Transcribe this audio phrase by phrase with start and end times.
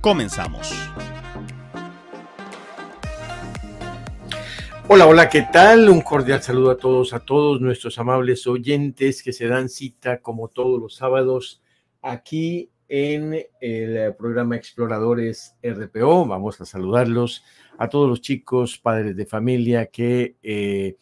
[0.00, 0.72] Comenzamos.
[4.88, 5.88] Hola, hola, ¿qué tal?
[5.88, 10.46] Un cordial saludo a todos, a todos nuestros amables oyentes que se dan cita como
[10.48, 11.60] todos los sábados
[12.02, 16.26] aquí en el programa Exploradores RPO.
[16.26, 17.42] Vamos a saludarlos
[17.78, 20.96] a todos los chicos, padres de familia que eh,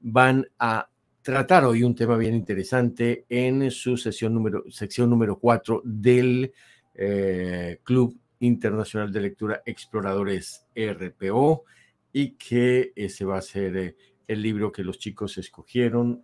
[0.00, 0.88] van a
[1.22, 6.52] tratar hoy un tema bien interesante en su sesión número, sección número 4 del
[6.94, 11.64] eh, Club Internacional de Lectura Exploradores RPO
[12.12, 16.22] y que ese va a ser eh, el libro que los chicos escogieron,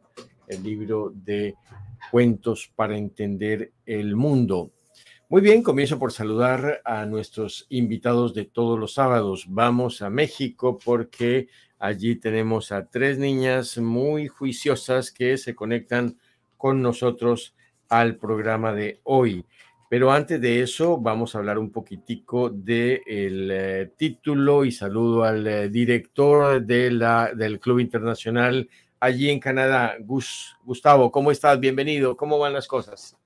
[0.48, 1.54] el libro de
[2.10, 4.72] cuentos para entender el mundo.
[5.28, 9.46] Muy bien, comienzo por saludar a nuestros invitados de todos los sábados.
[9.48, 11.48] Vamos a México porque
[11.78, 16.18] allí tenemos a tres niñas muy juiciosas que se conectan
[16.56, 17.54] con nosotros
[17.88, 19.44] al programa de hoy.
[19.88, 25.46] Pero antes de eso, vamos a hablar un poquitico del eh, título y saludo al
[25.46, 28.68] eh, director de la, del Club Internacional
[28.98, 31.12] allí en Canadá, Gus, Gustavo.
[31.12, 31.60] ¿Cómo estás?
[31.60, 32.16] Bienvenido.
[32.16, 33.16] ¿Cómo van las cosas?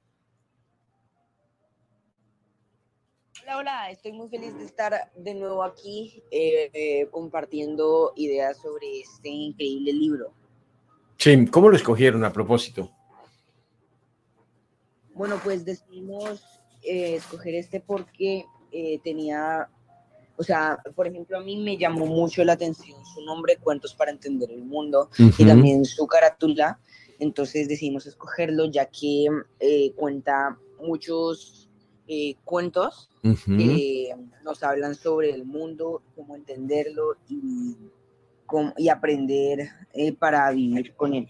[3.43, 3.91] Hola, hola.
[3.91, 10.34] Estoy muy feliz de estar de nuevo aquí eh, compartiendo ideas sobre este increíble libro.
[11.17, 12.97] Sí, ¿cómo lo escogieron a propósito?
[15.19, 16.44] Bueno, pues decidimos
[16.84, 19.69] eh, escoger este porque eh, tenía,
[20.36, 24.12] o sea, por ejemplo, a mí me llamó mucho la atención su nombre, Cuentos para
[24.12, 26.78] Entender el Mundo, y también su carátula.
[27.19, 29.26] Entonces decidimos escogerlo ya que
[29.59, 31.69] eh, cuenta muchos
[32.44, 33.10] cuentos
[33.44, 37.76] que nos hablan sobre el mundo, cómo entenderlo y,
[38.47, 39.69] cómo, y aprender
[40.19, 41.28] para vivir con él.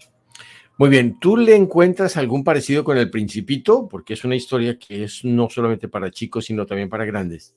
[0.79, 3.89] Muy bien, ¿tú le encuentras algún parecido con el Principito?
[3.89, 7.53] Porque es una historia que es no solamente para chicos, sino también para grandes.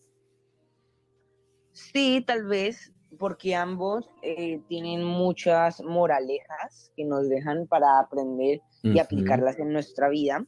[1.71, 8.99] Sí, tal vez, porque ambos eh, tienen muchas moralejas que nos dejan para aprender y
[8.99, 10.45] aplicarlas en nuestra vida.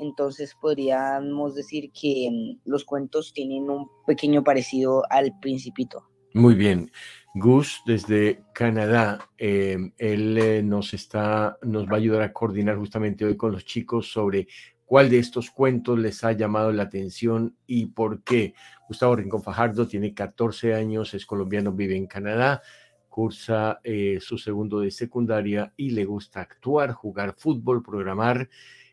[0.00, 6.08] Entonces podríamos decir que mm, los cuentos tienen un pequeño parecido al Principito.
[6.36, 6.92] Muy bien.
[7.34, 13.24] Gus desde Canadá, em, él eh, nos está, nos va a ayudar a coordinar justamente
[13.24, 14.46] hoy con los chicos sobre
[14.84, 18.52] cuál de estos cuentos les ha llamado la atención y por qué.
[18.86, 22.60] Gustavo Rincón Fajardo tiene 14 años, es colombiano, vive en Canadá,
[23.08, 28.50] cursa eh, su segundo de secundaria y le gusta actuar, jugar fútbol, programar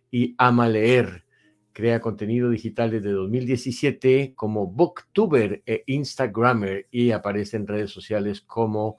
[0.10, 1.26] y ama leer
[1.74, 8.98] crea contenido digital desde 2017 como booktuber e instagrammer y aparece en redes sociales como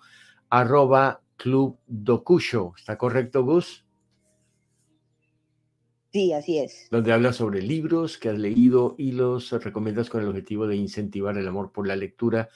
[0.50, 1.78] arroba club
[2.76, 3.84] ¿Está correcto, Gus?
[6.12, 6.86] Sí, así es.
[6.90, 11.36] Donde habla sobre libros que has leído y los recomiendas con el objetivo de incentivar
[11.38, 12.48] el amor por la lectura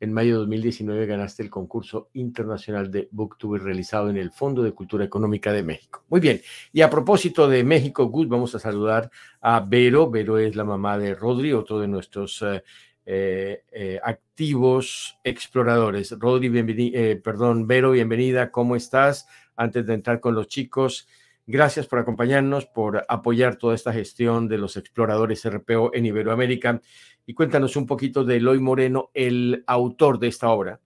[0.00, 4.72] en mayo de 2019 ganaste el concurso internacional de Booktuber realizado en el Fondo de
[4.72, 6.04] Cultura Económica de México.
[6.08, 6.40] Muy bien,
[6.72, 9.10] y a propósito de México, Gus, vamos a saludar
[9.40, 10.10] a Vero.
[10.10, 12.62] Vero es la mamá de Rodri, otro de nuestros eh,
[13.06, 16.12] eh, eh, activos exploradores.
[16.18, 19.26] Rodri, bienvenida, perdón, Vero, bienvenida, ¿cómo estás?
[19.56, 21.06] Antes de entrar con los chicos,
[21.46, 26.80] gracias por acompañarnos, por apoyar toda esta gestión de los exploradores RPO en Iberoamérica
[27.26, 30.80] y cuéntanos un poquito de Eloy Moreno, el autor de esta obra.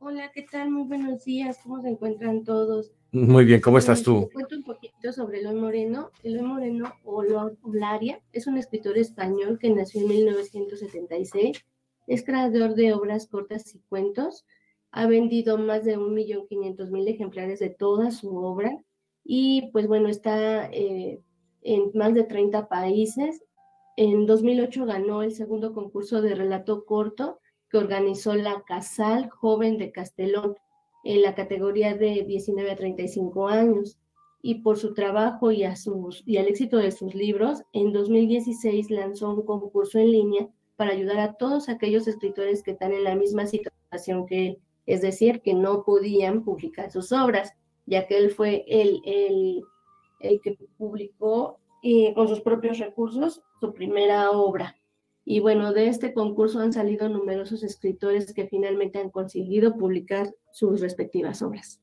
[0.00, 0.70] Hola, ¿qué tal?
[0.70, 2.92] Muy buenos días, ¿cómo se encuentran todos?
[3.10, 4.28] Muy bien, ¿cómo estás tú?
[4.32, 6.10] cuento un poquito sobre Eloy Moreno.
[6.22, 7.24] Eloy Moreno o
[7.62, 11.64] Olaria es un escritor español que nació en 1976.
[12.06, 14.46] Es creador de obras cortas y cuentos.
[14.92, 18.78] Ha vendido más de 1.500.000 ejemplares de toda su obra
[19.30, 21.20] y pues bueno, está eh,
[21.60, 23.44] en más de 30 países.
[23.98, 27.38] En 2008 ganó el segundo concurso de relato corto
[27.68, 30.56] que organizó la Casal Joven de Castelón
[31.04, 33.98] en la categoría de 19 a 35 años.
[34.40, 38.90] Y por su trabajo y, a sus, y al éxito de sus libros, en 2016
[38.90, 43.14] lanzó un concurso en línea para ayudar a todos aquellos escritores que están en la
[43.14, 47.52] misma situación que él, es decir, que no podían publicar sus obras,
[47.88, 49.62] ya que él fue el, el,
[50.20, 51.58] el que publicó
[52.14, 54.76] con sus propios recursos su primera obra.
[55.24, 60.80] Y bueno, de este concurso han salido numerosos escritores que finalmente han conseguido publicar sus
[60.80, 61.82] respectivas obras.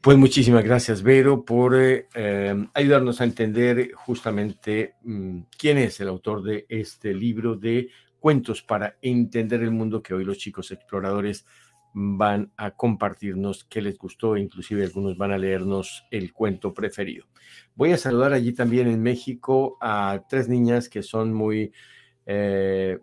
[0.00, 6.08] Pues muchísimas gracias, Vero, por eh, em, ayudarnos a entender justamente mm, quién es el
[6.08, 11.46] autor de este libro de cuentos para entender el mundo que hoy los chicos exploradores
[11.94, 17.26] van a compartirnos qué les gustó, inclusive algunos van a leernos el cuento preferido.
[17.74, 21.72] Voy a saludar allí también en México a tres niñas que son muy
[22.26, 22.98] eh,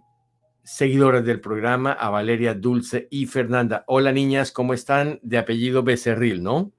[0.63, 3.83] seguidoras del programa, a Valeria, Dulce y Fernanda.
[3.88, 5.19] Hola niñas, ¿cómo están?
[5.23, 6.71] De apellido Becerril, ¿no?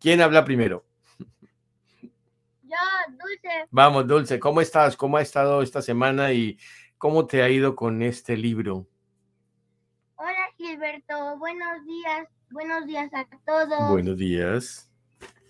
[0.00, 0.84] ¿Quién habla primero?
[2.62, 2.78] Yo,
[3.10, 3.68] Dulce.
[3.70, 4.96] Vamos, Dulce, ¿cómo estás?
[4.96, 6.58] ¿Cómo ha estado esta semana y
[7.02, 8.86] cómo te ha ido con este libro?
[10.14, 13.90] Hola Gilberto, buenos días, buenos días a todos.
[13.90, 14.88] Buenos días.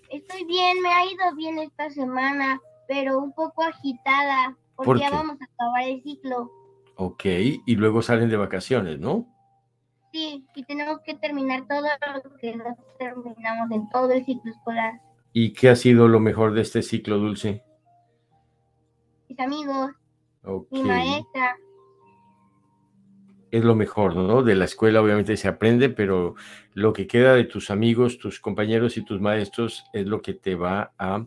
[0.08, 2.58] Estoy bien, me ha ido bien esta semana,
[2.88, 6.50] pero un poco agitada, porque ¿Por ya vamos a acabar el ciclo.
[6.96, 9.26] Ok, y luego salen de vacaciones, ¿no?
[10.10, 15.02] Sí, y tenemos que terminar todo lo que no terminamos en todo el ciclo escolar.
[15.34, 17.62] ¿Y qué ha sido lo mejor de este ciclo, Dulce?
[19.28, 19.90] Mis amigos,
[20.71, 21.56] Mi maestra,
[23.50, 24.43] Es lo mejor, ¿no?
[24.43, 26.35] De la escuela obviamente se aprende, pero
[26.75, 30.55] lo que queda de tus amigos, tus compañeros y tus maestros es lo que te
[30.55, 31.27] va a,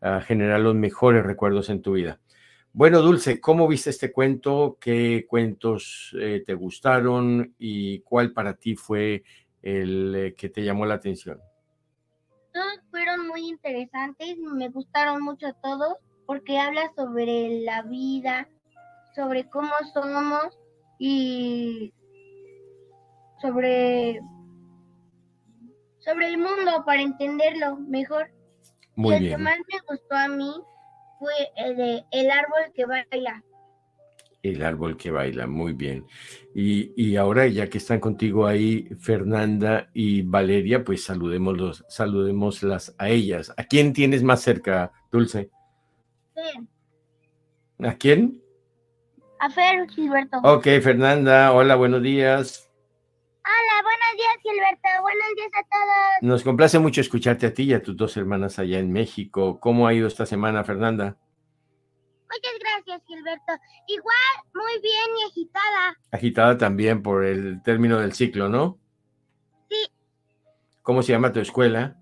[0.00, 2.20] a generar los mejores recuerdos en tu vida.
[2.72, 4.78] Bueno, Dulce, ¿cómo viste este cuento?
[4.80, 9.24] ¿Qué cuentos eh, te gustaron y cuál para ti fue
[9.60, 11.40] el eh, que te llamó la atención?
[12.52, 15.94] todos fueron muy interesantes, me gustaron mucho todos,
[16.30, 18.48] porque habla sobre la vida,
[19.16, 20.56] sobre cómo somos
[20.96, 21.92] y
[23.42, 24.20] sobre
[25.98, 28.30] sobre el mundo para entenderlo mejor.
[28.94, 29.32] Muy el bien.
[29.38, 30.52] que más me gustó a mí
[31.18, 33.42] fue el de El árbol que baila.
[34.44, 36.06] El árbol que baila, muy bien.
[36.54, 43.08] Y, y ahora, ya que están contigo ahí Fernanda y Valeria, pues saludémoslos, saludémoslas a
[43.08, 43.52] ellas.
[43.56, 45.50] ¿A quién tienes más cerca, Dulce?
[46.40, 48.42] Fer, ¿A quién?
[49.40, 50.38] A Fer, Gilberto.
[50.42, 52.70] Ok, Fernanda, hola, buenos días.
[53.44, 55.02] Hola, buenos días, Gilberto.
[55.02, 56.22] Buenos días a todos.
[56.22, 59.60] Nos complace mucho escucharte a ti y a tus dos hermanas allá en México.
[59.60, 61.16] ¿Cómo ha ido esta semana, Fernanda?
[62.30, 63.52] Muchas gracias, Gilberto.
[63.88, 65.98] Igual, muy bien y agitada.
[66.12, 68.78] Agitada también por el término del ciclo, ¿no?
[69.68, 69.86] Sí.
[70.82, 71.96] ¿Cómo se llama tu escuela?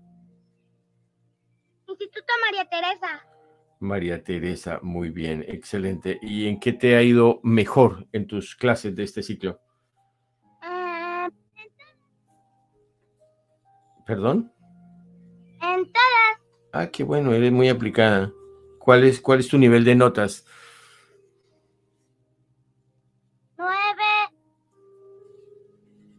[1.87, 3.28] Instituto María Teresa.
[3.79, 6.19] María Teresa, muy bien, excelente.
[6.21, 9.59] ¿Y en qué te ha ido mejor en tus clases de este ciclo?
[10.63, 11.29] Eh,
[14.05, 14.51] ¿Perdón?
[15.61, 16.39] en todas,
[16.73, 18.31] Ah, qué bueno, eres muy aplicada.
[18.79, 20.45] ¿Cuál es, cuál es tu nivel de notas?
[23.57, 24.11] nueve,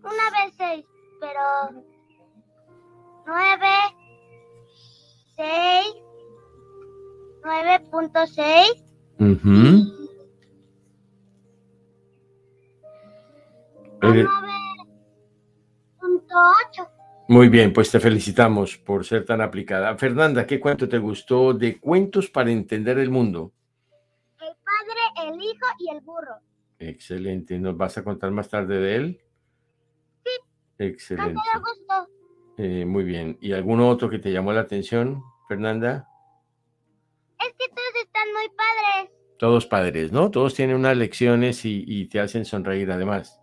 [0.03, 0.85] una vez seis,
[1.21, 1.85] pero
[3.27, 3.73] nueve,
[5.37, 5.95] seis,
[7.45, 8.85] nueve punto seis,
[9.19, 9.97] Ujú.
[14.03, 14.53] Eres- nueve
[16.01, 16.35] punto
[16.69, 16.89] ocho.
[17.29, 19.97] Muy bien, pues te felicitamos por ser tan aplicada.
[19.97, 23.53] Fernanda, ¿qué cuento te gustó de cuentos para entender el mundo?
[24.41, 26.37] El padre, el hijo y el burro.
[26.79, 27.59] Excelente.
[27.59, 29.21] ¿Nos vas a contar más tarde de él?
[30.25, 30.31] Sí.
[30.79, 31.35] Excelente.
[31.35, 32.09] ¿Cuánto le gustó?
[32.57, 33.39] Eh, muy bien.
[33.41, 36.09] ¿Y algún otro que te llamó la atención, Fernanda?
[37.41, 39.13] Es que todos están muy padres.
[39.39, 40.31] Todos padres, ¿no?
[40.31, 43.41] Todos tienen unas lecciones y, y te hacen sonreír además.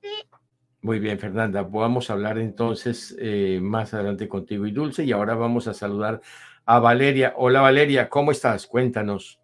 [0.00, 0.08] Sí.
[0.80, 1.62] Muy bien, Fernanda.
[1.62, 5.04] Vamos a hablar entonces eh, más adelante contigo y Dulce.
[5.04, 6.20] Y ahora vamos a saludar
[6.64, 7.34] a Valeria.
[7.36, 8.66] Hola Valeria, ¿cómo estás?
[8.66, 9.40] Cuéntanos.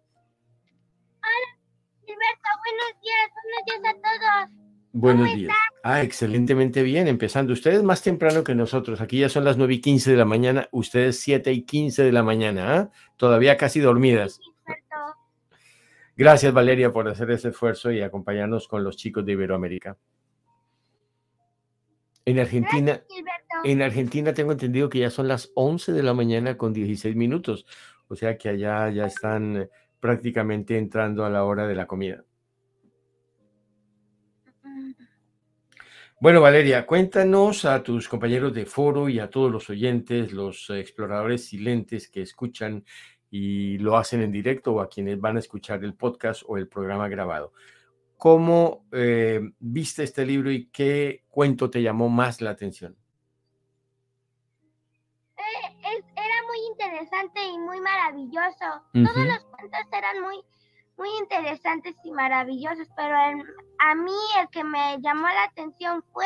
[2.05, 4.68] Gilberto, buenos días, buenos días a todos.
[4.91, 5.53] Buenos días.
[5.83, 7.53] Ah, excelentemente bien, empezando.
[7.53, 9.01] Ustedes más temprano que nosotros.
[9.01, 12.11] Aquí ya son las 9 y 15 de la mañana, ustedes 7 y 15 de
[12.11, 12.91] la mañana, ¿ah?
[13.15, 14.39] Todavía casi dormidas.
[16.17, 19.95] Gracias, Valeria, por hacer ese esfuerzo y acompañarnos con los chicos de Iberoamérica.
[22.25, 23.01] En Argentina,
[23.63, 27.65] en Argentina tengo entendido que ya son las 11 de la mañana con 16 minutos,
[28.07, 29.69] o sea que allá ya están eh,
[29.99, 32.23] prácticamente entrando a la hora de la comida.
[36.21, 41.45] Bueno, Valeria, cuéntanos a tus compañeros de foro y a todos los oyentes, los exploradores
[41.45, 42.83] silentes que escuchan
[43.31, 46.67] y lo hacen en directo o a quienes van a escuchar el podcast o el
[46.67, 47.53] programa grabado.
[48.17, 52.97] ¿Cómo eh, viste este libro y qué cuento te llamó más la atención?
[55.37, 55.41] Eh,
[55.83, 58.83] es- era muy interesante y muy maravilloso.
[58.91, 60.41] Todos los cuentos eran muy,
[60.99, 66.25] muy interesantes y maravillosos, pero a mí el que me llamó la atención fue...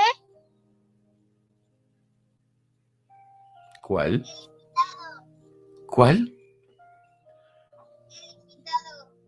[3.83, 4.25] ¿Cuál?
[5.85, 6.35] ¿Cuál?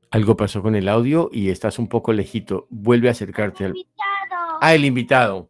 [0.10, 2.66] Algo pasó con el audio y estás un poco lejito.
[2.72, 3.78] Vuelve a acercarte al...
[3.78, 4.58] Invitado.
[4.62, 5.50] Ah, el invitado.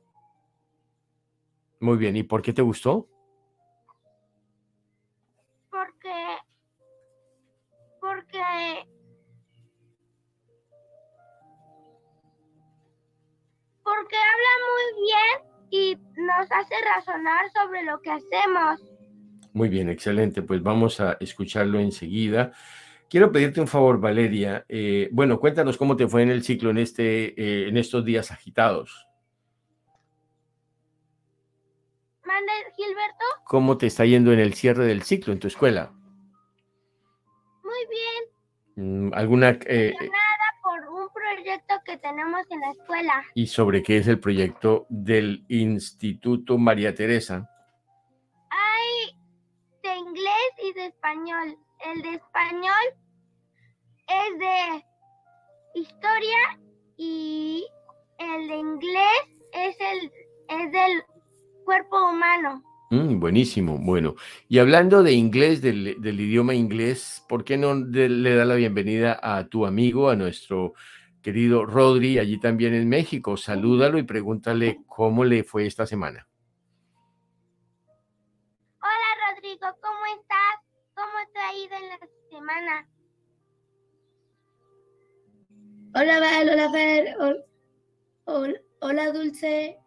[1.80, 2.18] Muy bien.
[2.18, 3.08] ¿Y por qué te gustó?
[16.26, 18.82] Nos hace razonar sobre lo que hacemos.
[19.54, 20.42] Muy bien, excelente.
[20.42, 22.52] Pues vamos a escucharlo enseguida.
[23.10, 24.66] Quiero pedirte un favor, Valeria.
[24.68, 28.32] Eh, bueno, cuéntanos cómo te fue en el ciclo en, este, eh, en estos días
[28.32, 29.08] agitados.
[32.26, 33.26] ¿Mande, Gilberto?
[33.46, 35.94] ¿Cómo te está yendo en el cierre del ciclo en tu escuela?
[37.64, 37.86] Muy
[38.76, 39.10] bien.
[39.10, 39.58] Mm, ¿Alguna...
[39.68, 39.94] Eh,
[41.56, 43.24] proyecto que tenemos en la escuela.
[43.34, 47.50] ¿Y sobre qué es el proyecto del Instituto María Teresa?
[48.50, 49.18] Hay
[49.84, 51.58] de inglés y de español
[51.94, 52.86] el de español
[54.08, 56.60] es de historia
[56.98, 57.66] y
[58.18, 59.22] el de inglés
[59.54, 60.12] es el
[60.48, 61.04] es del
[61.64, 62.64] cuerpo humano.
[62.92, 64.16] Mm, buenísimo, bueno.
[64.48, 69.48] Y hablando de inglés, del, idioma inglés, ¿por qué no le da la bienvenida a
[69.48, 70.74] tu amigo, a nuestro
[71.26, 73.36] querido Rodri, allí también en México?
[73.36, 76.28] Salúdalo y pregúntale cómo le fue esta semana.
[78.80, 80.60] Hola Rodrigo, ¿cómo estás?
[80.94, 82.88] ¿Cómo te ha ido en la semana?
[85.96, 87.18] Hola Val, hola Fer,
[88.82, 89.80] hola, Dulce.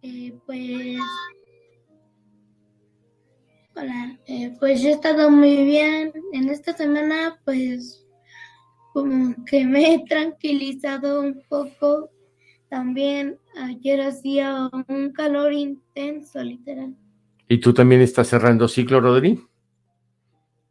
[0.00, 0.98] Eh, pues,
[3.76, 6.10] hola, eh, pues yo he estado muy bien.
[6.32, 8.07] En esta semana, pues,
[9.02, 12.10] como que me he tranquilizado un poco.
[12.68, 16.94] También ayer hacía un calor intenso, literal.
[17.48, 19.40] ¿Y tú también estás cerrando ciclo, Rodri?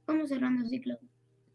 [0.05, 0.97] Vamos cerrando ciclo.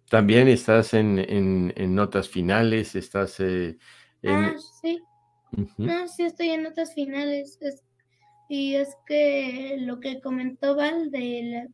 [0.09, 3.79] También estás en, notas finales, estás eh,
[4.23, 4.35] en...
[4.35, 5.01] Ah, sí.
[5.77, 7.59] No, sí estoy en notas finales.
[8.49, 11.69] y es que lo que comentó Val de,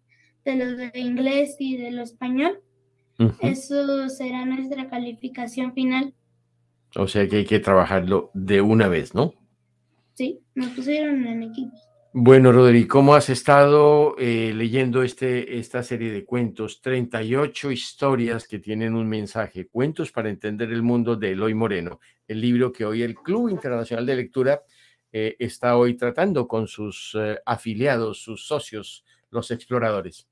[0.44, 2.60] de lo de inglés y de lo español,
[3.40, 6.14] eso será nuestra calificación final.
[6.94, 9.34] O sea que hay que trabajarlo de una vez, ¿no?
[10.14, 11.88] Sí, nos pusieron en equipos.
[12.12, 16.80] Bueno, Rodri, ¿cómo has estado eh, leyendo este, esta serie de cuentos?
[16.80, 22.40] 38 historias que tienen un mensaje, cuentos para entender el mundo de Eloy Moreno, el
[22.40, 24.62] libro que hoy el Club Internacional de Lectura
[25.12, 30.27] eh, está hoy tratando con sus eh, afiliados, sus socios, los exploradores.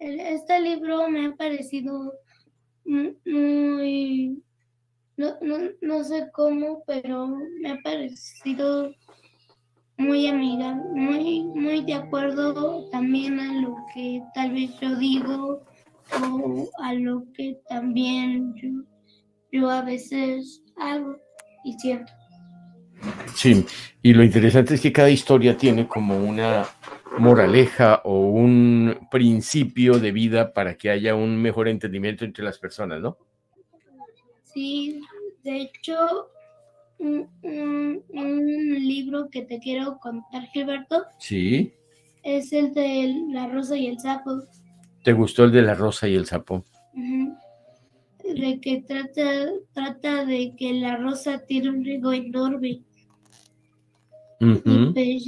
[0.00, 2.12] Este libro me ha parecido
[2.84, 4.42] muy
[5.18, 7.26] no, no, no sé cómo, pero
[7.60, 8.94] me ha parecido
[9.98, 15.64] muy amiga, muy, muy de acuerdo también a lo que tal vez yo digo
[16.22, 18.68] o a lo que también yo,
[19.50, 21.16] yo a veces hago
[21.64, 22.12] y siento.
[23.34, 23.66] Sí,
[24.02, 26.64] y lo interesante es que cada historia tiene como una
[27.16, 33.00] moraleja o un principio de vida para que haya un mejor entendimiento entre las personas,
[33.00, 33.16] ¿no?
[34.44, 35.00] Sí,
[35.42, 36.30] de hecho,
[36.98, 41.04] un, libro que te quiero contar, Gilberto.
[41.18, 41.72] Sí.
[42.22, 44.42] Es el de La Rosa y el Sapo.
[45.04, 46.64] ¿Te gustó el de La Rosa y el Sapo?
[48.24, 52.82] De que trata, trata de que la rosa tiene un rigo enorme.
[54.40, 55.24] y, pues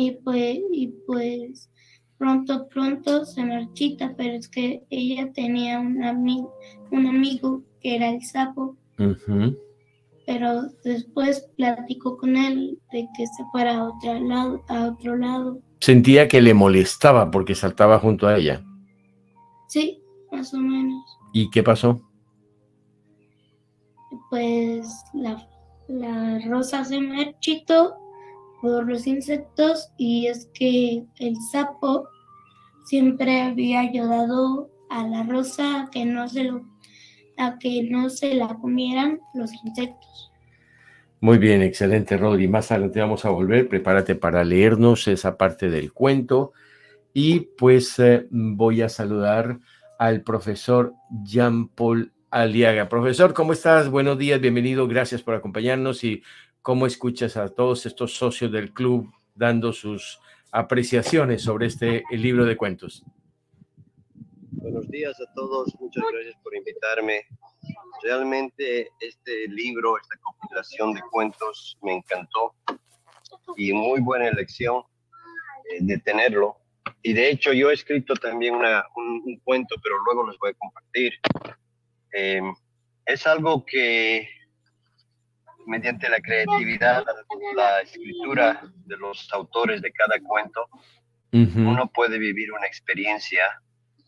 [0.00, 1.68] y, pues, y pues
[2.18, 6.54] pronto, pronto se marchita, pero es que ella tenía un amigo,
[6.92, 8.76] un amigo que era el sapo.
[10.24, 15.58] Pero después platicó con él de que se fuera a otro lado, a otro lado.
[15.80, 18.62] Sentía que le molestaba porque saltaba junto a ella.
[19.66, 20.00] Sí,
[20.30, 21.02] más o menos.
[21.32, 22.00] ¿Y qué pasó?
[24.30, 25.44] Pues la,
[25.88, 27.96] la rosa se marchitó
[28.60, 32.08] por los insectos y es que el sapo
[32.84, 36.64] siempre había ayudado a la rosa que no se lo
[37.36, 40.32] a que no se la comieran los insectos.
[41.20, 42.48] Muy bien, excelente, Rodri.
[42.48, 43.68] Más adelante vamos a volver.
[43.68, 46.52] Prepárate para leernos esa parte del cuento.
[47.12, 49.58] Y pues eh, voy a saludar
[49.98, 52.88] al profesor Jean-Paul Aliaga.
[52.88, 53.90] Profesor, ¿cómo estás?
[53.90, 54.86] Buenos días, bienvenido.
[54.86, 56.22] Gracias por acompañarnos y
[56.68, 60.20] cómo escuchas a todos estos socios del club dando sus
[60.52, 63.02] apreciaciones sobre este libro de cuentos.
[64.50, 67.22] Buenos días a todos, muchas gracias por invitarme.
[68.02, 72.54] Realmente este libro, esta compilación de cuentos me encantó
[73.56, 74.82] y muy buena elección
[75.70, 76.58] eh, de tenerlo.
[77.02, 80.58] Y de hecho yo he escrito también una, un, cuento, pero luego los voy a
[80.58, 81.14] compartir.
[82.12, 82.54] Em,
[83.06, 84.28] es algo que
[85.68, 87.04] mediante la creatividad,
[87.54, 90.66] la, escritura de los autores de cada cuento,
[91.32, 93.42] uno puede vivir una experiencia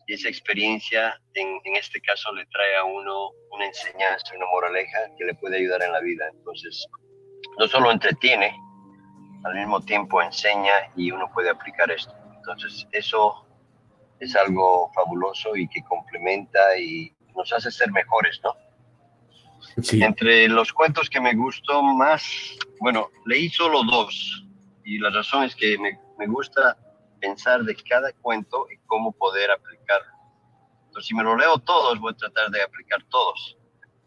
[0.07, 4.97] y esa experiencia, en, en, este caso, le trae a uno una enseñanza, una moraleja
[5.17, 6.27] que le puede ayudar en la vida.
[6.33, 6.85] Entonces,
[7.59, 8.53] no solo entretiene,
[9.43, 12.13] al mismo tiempo enseña y uno puede aplicar esto.
[12.37, 13.47] Entonces, eso
[14.19, 18.55] es algo fabuloso y que complementa y nos hace ser mejores, ¿no?
[19.91, 24.45] Entre los cuentos que me gustó más, bueno, leí solo dos
[24.83, 26.77] y la razón es que me, me gusta
[27.19, 30.11] pensar de cada cuento y cómo poder aplicarlo.
[30.87, 33.57] Entonces, si me lo leo todos, voy a tratar de aplicar todos.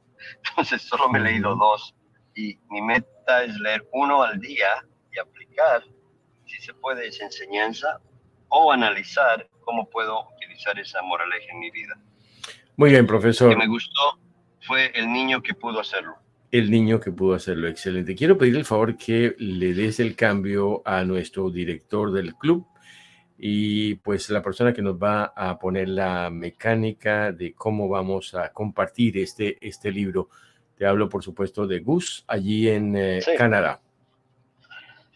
[0.48, 1.94] Entonces, solo me he leído dos
[2.34, 4.68] y mi meta es leer uno al día
[5.12, 5.82] y aplicar,
[6.46, 8.00] si se puede, esa enseñanza
[8.48, 11.94] o analizar cómo puedo utilizar esa moraleja en mi vida.
[12.76, 13.50] Muy bien, profesor.
[13.50, 14.18] Que me gustó
[14.64, 16.16] fue el niño que pudo hacerlo.
[16.50, 18.14] El niño que pudo hacerlo, excelente.
[18.14, 22.66] Quiero pedirle el favor que le des el cambio a nuestro director del club
[23.36, 28.52] y pues la persona que nos va a poner la mecánica de cómo vamos a
[28.52, 30.28] compartir este, este libro.
[30.76, 33.80] Te hablo, por supuesto, de Gus, allí en eh, Canadá.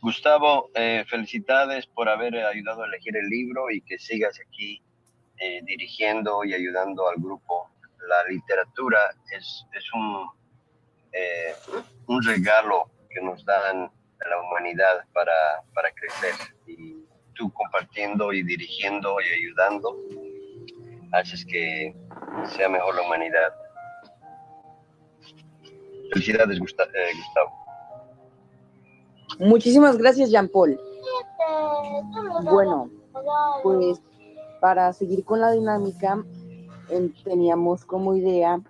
[0.01, 4.83] Gustavo, eh, felicidades por haber ayudado a elegir el libro y que sigas aquí
[5.39, 7.71] eh, dirigiendo y ayudando al grupo
[8.07, 8.99] la literatura
[9.37, 10.29] es, es un,
[11.13, 11.55] eh,
[12.07, 16.35] un regalo que nos dan a la humanidad para, para crecer.
[16.67, 19.97] Y tú compartiendo y dirigiendo y ayudando,
[21.13, 21.95] haces que
[22.57, 23.53] sea mejor la humanidad.
[26.13, 27.69] Felicidades, eh, Gustavo.
[29.39, 30.81] Muchísimas gracias, Jean Paul.
[32.45, 32.91] Bueno,
[33.63, 34.01] pues
[34.61, 36.25] para seguir con la dinámica,
[37.25, 38.61] teníamos como idea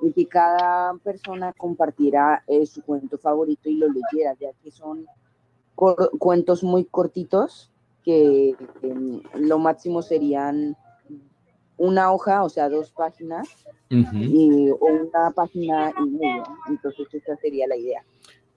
[0.00, 5.06] de que cada persona compartiera eh, su cuento favorito y lo leyera, ya que son
[5.74, 7.70] cuentos muy cortitos,
[8.02, 8.54] que
[9.34, 10.76] lo máximo serían
[11.76, 13.48] una hoja, o sea, dos páginas,
[13.90, 16.44] y, o una página y media.
[16.68, 18.02] Entonces, esa sería la idea.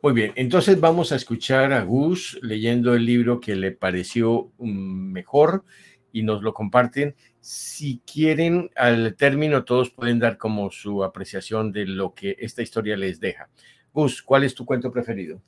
[0.02, 5.12] Muy bien, entonces vamos a escuchar a Gus leyendo el libro que le pareció mm,
[5.12, 5.66] mejor
[6.12, 7.16] y nos lo comparten.
[7.40, 12.98] Si quieren, al término todos pueden dar como su apreciación de lo que esta historia
[12.98, 13.50] les deja.
[13.94, 15.42] Gus, ¿cuál es tu cuento preferido?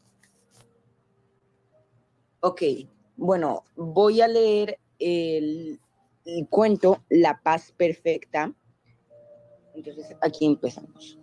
[2.40, 2.62] Ok,
[3.18, 5.80] bueno, voy a leer el,
[6.26, 8.54] el cuento La paz perfecta.
[9.76, 11.20] Entonces, aquí empezamos.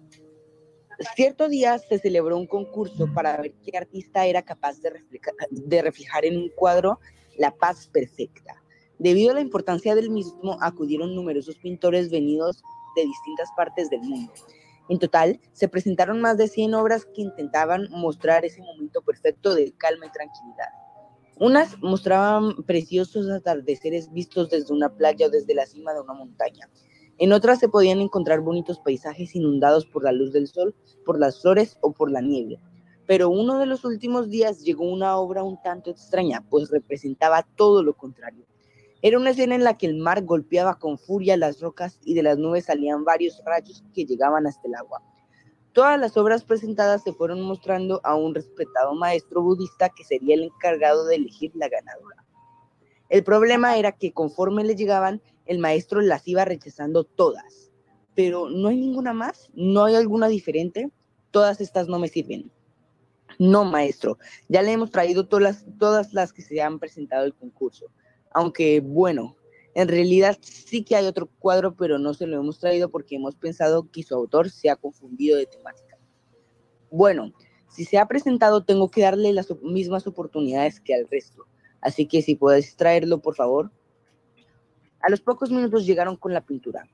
[1.15, 5.83] Cierto día se celebró un concurso para ver qué artista era capaz de reflejar, de
[5.83, 6.99] reflejar en un cuadro
[7.37, 8.63] la paz perfecta.
[8.99, 12.63] Debido a la importancia del mismo, acudieron numerosos pintores venidos
[12.97, 14.33] de distintas partes del mundo.
[14.89, 19.73] En total, se presentaron más de 100 obras que intentaban mostrar ese momento perfecto de
[19.73, 20.69] calma y tranquilidad.
[21.39, 26.69] Unas mostraban preciosos atardeceres vistos desde una playa o desde la cima de una montaña.
[27.19, 31.41] En otras se podían encontrar bonitos paisajes inundados por la luz del sol, por las
[31.41, 32.59] flores o por la nieve.
[33.07, 37.85] Pero uno de los últimos días llegó una obra un tanto extraña, pues representaba todo
[37.85, 38.48] lo contrario.
[39.01, 42.25] Era una escena en la que el mar golpeaba con furia las rocas y de
[42.25, 45.03] las nubes salían varios rayos que llegaban hasta el agua.
[45.73, 50.43] Todas las obras presentadas se fueron mostrando a un respetado maestro budista que sería el
[50.43, 52.25] encargado de elegir la ganadora.
[53.09, 57.71] El problema era que conforme le llegaban, el maestro las iba rechazando todas.
[58.17, 60.91] Pero no hay ninguna más, no hay alguna diferente,
[61.31, 62.51] todas estas no me sirven.
[63.39, 67.93] No, maestro, ya le hemos traído todas todas las que se han presentado al concurso
[68.33, 69.37] aunque bueno,
[69.75, 73.37] en realidad sí que hay otro cuadro, pero no se lo hemos traído porque hemos
[73.37, 75.97] pensado que su autor se ha confundido de temática.
[76.91, 77.33] Bueno,
[77.69, 81.47] si se ha presentado, tengo que darle las mismas oportunidades que al resto.
[81.81, 83.71] Así que si puedes traerlo, por favor.
[85.01, 86.89] A los pocos minutos llegaron con la pintura.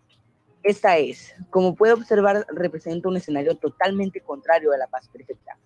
[0.63, 5.59] Esta es, como puede observar, representa un escenario totalmente contrario a la paz perfecta.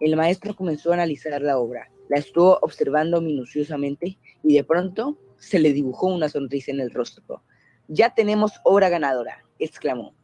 [0.00, 5.58] El maestro comenzó a analizar la obra, la estuvo observando minuciosamente y de pronto se
[5.58, 7.42] le dibujó una sonrisa en el rostro.
[7.88, 10.14] Ya tenemos obra ganadora, exclamó.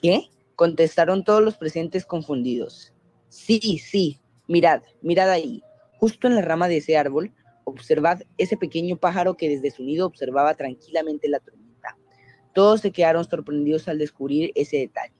[0.00, 0.30] ¿Qué?
[0.60, 2.92] contestaron todos los presentes confundidos.
[3.30, 5.62] Sí, sí, mirad, mirad ahí.
[5.96, 7.32] Justo en la rama de ese árbol
[7.64, 11.96] observad ese pequeño pájaro que desde su nido observaba tranquilamente la tormenta.
[12.52, 15.14] Todos se quedaron sorprendidos al descubrir ese detalle.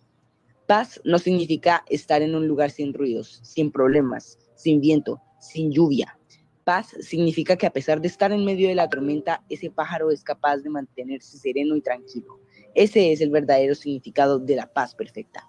[0.70, 6.16] Paz no significa estar en un lugar sin ruidos, sin problemas, sin viento, sin lluvia.
[6.62, 10.22] Paz significa que a pesar de estar en medio de la tormenta, ese pájaro es
[10.22, 12.38] capaz de mantenerse sereno y tranquilo.
[12.72, 15.44] Ese es el verdadero significado de la paz perfecta.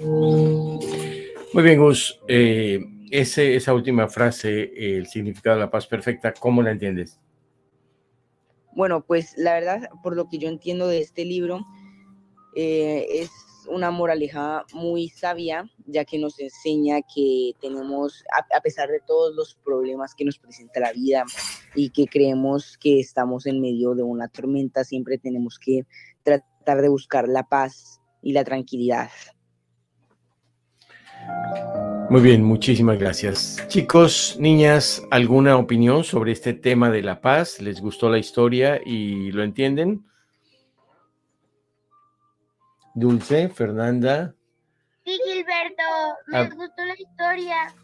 [0.00, 2.18] Muy bien, Gus.
[2.26, 2.80] Eh,
[3.12, 7.20] ese, esa última frase, el significado de la paz perfecta, ¿cómo la entiendes?
[8.74, 11.64] Bueno, pues la verdad, por lo que yo entiendo de este libro,
[12.60, 13.30] eh, es
[13.68, 19.54] una moraleja muy sabia, ya que nos enseña que tenemos, a, pesar de todos los
[19.64, 21.24] problemas que nos presenta la vida
[21.76, 25.86] y que creemos que estamos en medio de una tormenta, siempre tenemos que
[26.24, 29.10] tratar de buscar la paz y la tranquilidad.
[32.10, 33.64] Muy bien, muchísimas gracias.
[33.68, 37.60] Chicos, niñas, ¿alguna opinión sobre este tema de la paz?
[37.60, 40.07] ¿Les gustó la historia y lo entienden?
[42.98, 44.34] Dulce, Fernanda.
[45.04, 45.82] Sí, Gilberto,
[46.26, 46.50] me ah.
[46.52, 47.74] gustó la historia.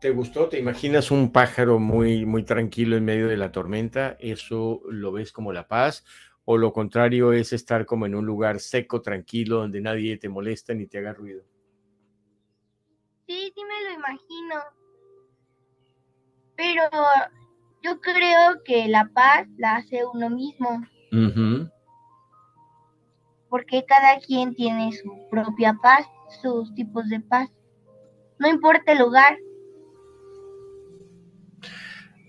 [0.00, 0.48] ¿Te gustó?
[0.48, 4.16] ¿Te imaginas un pájaro muy, muy tranquilo en medio de la tormenta?
[4.20, 6.04] ¿Eso lo ves como la paz?
[6.44, 10.72] ¿O lo contrario es estar como en un lugar seco, tranquilo, donde nadie te molesta
[10.72, 11.42] ni te haga ruido?
[13.26, 14.54] Sí, sí me lo imagino.
[16.56, 16.82] Pero
[17.82, 20.86] yo creo que la paz la hace uno mismo
[23.48, 26.06] porque cada quien tiene su propia paz,
[26.42, 27.48] sus tipos de paz.
[28.38, 29.38] No importa el lugar.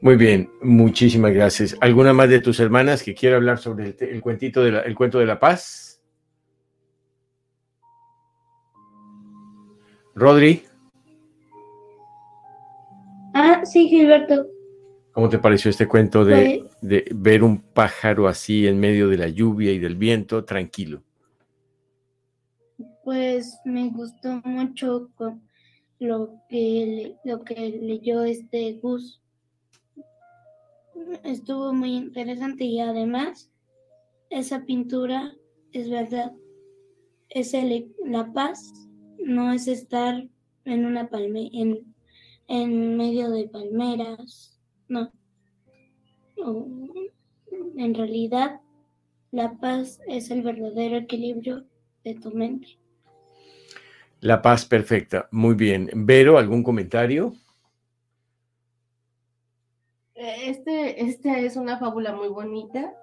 [0.01, 1.75] Muy bien, muchísimas gracias.
[1.82, 5.25] ¿Alguna más de tus hermanas que quiera hablar sobre el, cuentito de el cuento de
[5.25, 6.01] la paz?
[10.15, 10.63] Rodri.
[13.34, 14.47] Ah, sí, Gilberto.
[15.12, 19.17] ¿Cómo te pareció este cuento de, pues de, ver un pájaro así en medio de
[19.17, 21.03] la lluvia y del viento, tranquilo?
[23.10, 25.10] Pues me gustó mucho
[25.98, 29.19] lo que, lo que leyó este Gus.
[31.24, 33.50] Estuvo muy interesante y además
[34.30, 35.36] esa pintura
[35.72, 36.34] es verdad.
[37.30, 38.72] Es el, la paz,
[39.17, 40.30] no es estar
[40.65, 41.95] en una palme, en,
[42.48, 45.12] en medio de palmeras, no.
[47.76, 48.62] En realidad,
[49.32, 51.65] la paz es el verdadero equilibrio
[52.04, 52.78] de tu mente.
[54.21, 55.29] La paz perfecta.
[55.32, 55.89] Muy bien.
[55.93, 57.34] Vero, ¿algún comentario?
[60.15, 62.93] Eh, este, esta es una fábula muy bonita.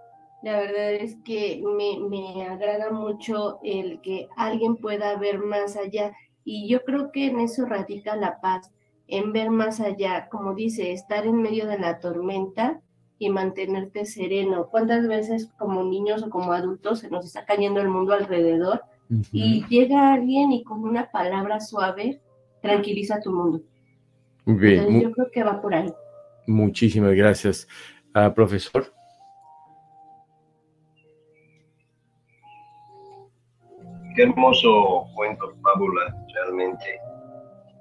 [0.43, 6.13] La verdad es que me, me agrada mucho el que alguien pueda ver más allá.
[6.45, 8.71] Y yo creo que en eso radica la paz,
[9.09, 12.83] en ver más allá, como dice, estar en medio de la tormenta
[13.19, 14.69] y mantenerte sereno.
[14.71, 18.83] ¿Cuántas veces como niños o como adultos se nos está cayendo el mundo alrededor?
[19.33, 22.21] Y llega alguien y con una palabra suave
[22.61, 23.63] tranquiliza tu mundo.
[24.45, 25.01] Bien.
[25.01, 25.93] yo creo que va por ahí.
[26.47, 27.67] Muchísimas gracias,
[28.15, 28.93] uh, profesor.
[34.15, 36.85] Qué hermoso cuento, fábula, realmente.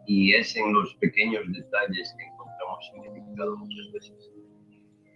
[0.05, 4.31] Y es en los pequeños detalles que encontramos significado muchas veces.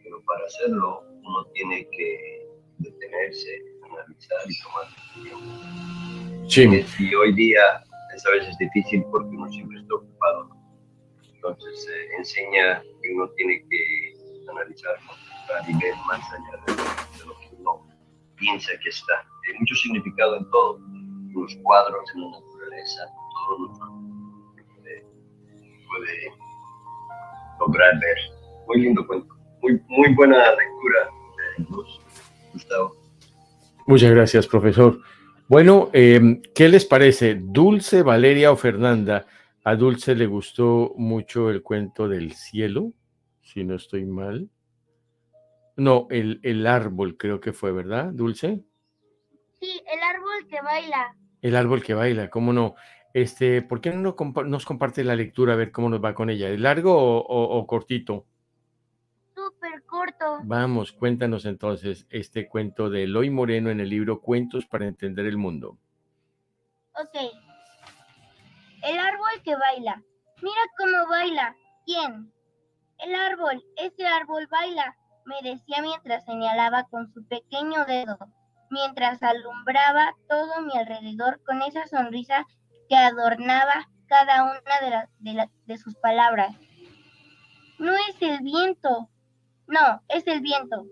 [0.03, 3.63] Pero para hacerlo, uno tiene que detenerse,
[3.99, 4.85] analizar y tomar
[5.23, 5.79] tiempo
[6.49, 6.65] Sí.
[6.97, 7.61] Y hoy día
[8.15, 10.49] es a veces difícil porque uno siempre está ocupado.
[11.35, 14.13] Entonces eh, enseña que uno tiene que
[14.49, 14.95] analizar,
[15.67, 17.87] y ver más allá de, lo que uno
[18.35, 19.13] piensa que está.
[19.47, 23.01] Hay mucho significado en todo, en los cuadros, en la naturaleza,
[23.47, 25.05] todo lo que puede,
[25.87, 26.33] puede
[27.59, 28.17] lograr ver.
[28.67, 29.35] Muy lindo cuento.
[29.61, 31.09] Muy, muy buena lectura,
[31.57, 31.65] de
[32.53, 32.98] Gustavo.
[33.89, 35.01] Muchas gracias, profesor.
[35.47, 37.39] Bueno, em, ¿qué les parece?
[37.41, 39.25] Dulce, Valeria o Fernanda.
[39.63, 42.93] A Dulce le gustó mucho el cuento del cielo,
[43.41, 44.47] si no estoy mal.
[45.75, 48.61] No, el, el árbol creo que fue, ¿verdad, Dulce?
[49.59, 51.15] Sí, el árbol que baila.
[51.41, 52.75] El árbol que baila, ¿cómo no?
[53.15, 56.47] Este, ¿por qué no nos comparte la lectura a ver cómo nos va con ella?
[56.49, 58.27] ¿Es largo o cortito?
[60.19, 60.41] Corto.
[60.43, 65.37] Vamos, cuéntanos entonces este cuento de Eloy Moreno en el libro Cuentos para entender el
[65.37, 65.77] mundo.
[66.93, 67.15] Ok.
[68.83, 70.01] El árbol que baila.
[70.41, 71.55] Mira cómo baila.
[71.85, 72.31] ¿Quién?
[72.99, 73.63] El árbol.
[73.77, 78.17] Ese árbol baila, me decía mientras señalaba con su pequeño dedo,
[78.69, 82.45] mientras alumbraba todo mi alrededor con esa sonrisa
[82.89, 86.55] que adornaba cada una de, de sus palabras.
[87.77, 89.09] No es el viento.
[89.69, 90.87] No, es el viento.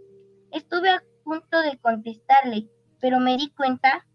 [0.51, 2.69] Estuve a punto de contestarle,
[3.01, 4.05] pero me di cuenta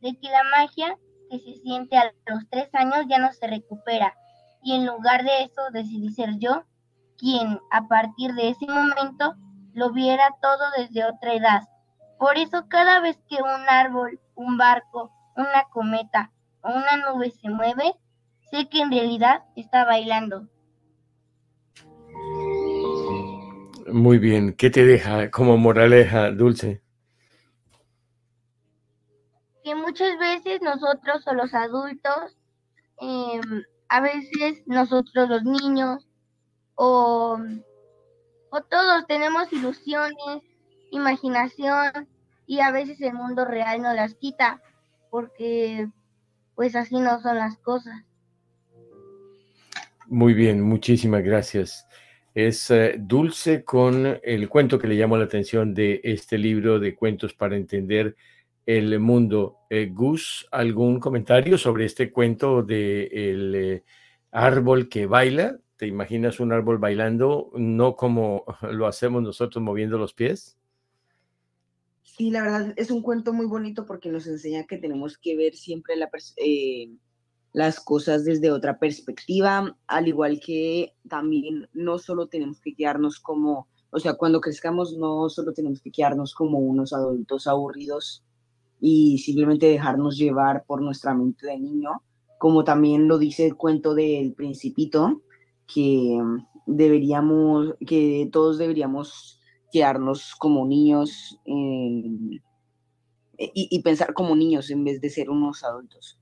[0.00, 0.98] de que la magia
[1.30, 4.16] que se siente a los tres años ya no se recupera.
[4.62, 6.64] Y en lugar de eso decidí ser yo
[7.16, 9.36] quien a partir de ese momento
[9.74, 11.62] lo viera todo desde otra edad.
[12.18, 17.48] Por eso cada vez que un árbol, un barco, una cometa o una nube se
[17.48, 17.94] mueve,
[18.50, 20.48] sé que en realidad está bailando.
[23.86, 26.80] Muy bien, ¿qué te deja como moraleja, Dulce?
[29.62, 32.36] Que muchas veces nosotros o los adultos,
[33.00, 36.06] em, a veces nosotros los niños
[36.76, 37.38] o,
[38.50, 40.42] o todos tenemos ilusiones,
[40.90, 42.08] imaginación
[42.46, 44.62] y a veces el mundo real nos las quita
[45.10, 45.88] porque
[46.54, 48.02] pues así no son las cosas.
[50.06, 51.86] Muy bien, muchísimas gracias.
[52.34, 56.96] Es eh, Dulce con el cuento que le llamó la atención de este libro de
[56.96, 58.16] cuentos para entender
[58.66, 59.58] el mundo.
[59.70, 63.84] Eh, Gus, ¿algún comentario sobre este cuento de el eh,
[64.32, 65.58] árbol que baila?
[65.76, 70.58] ¿Te imaginas un árbol bailando, no como lo hacemos nosotros moviendo los pies?
[72.02, 75.54] Sí, la verdad es un cuento muy bonito porque nos enseña que tenemos que ver
[75.54, 75.94] siempre
[76.36, 76.90] eh,
[77.54, 83.68] las cosas desde otra perspectiva, al igual que también no solo tenemos que quedarnos como,
[83.90, 88.24] o sea, cuando crezcamos no solo tenemos que quedarnos como unos adultos aburridos
[88.80, 92.02] y simplemente dejarnos llevar por nuestra mente de niño,
[92.38, 95.22] como también lo dice el cuento del principito,
[95.72, 96.18] que
[96.66, 99.38] deberíamos, que todos deberíamos
[99.70, 102.40] quedarnos como niños y,
[103.84, 106.18] pensar como niños en vez de ser unos adultos.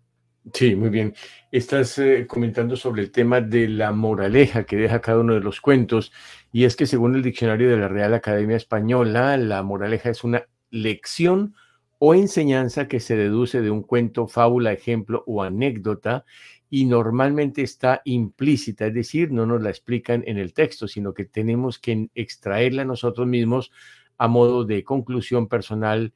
[0.53, 1.15] Sí, muy bien.
[1.53, 5.61] Estás eh, comentando sobre el tema de la moraleja que deja cada uno de los
[5.61, 6.13] cuentos,
[6.51, 10.45] y es que según el diccionario de la Real Academia Española, la moraleja es una
[10.71, 11.55] lección
[11.99, 16.25] o enseñanza que se deduce de un cuento, fábula, ejemplo o anécdota
[16.69, 21.25] y normalmente está implícita, es decir, no nos la explican en el texto, sino que
[21.25, 23.71] tenemos que extraerla nosotros mismos
[24.19, 26.13] a modo de conclusión personal.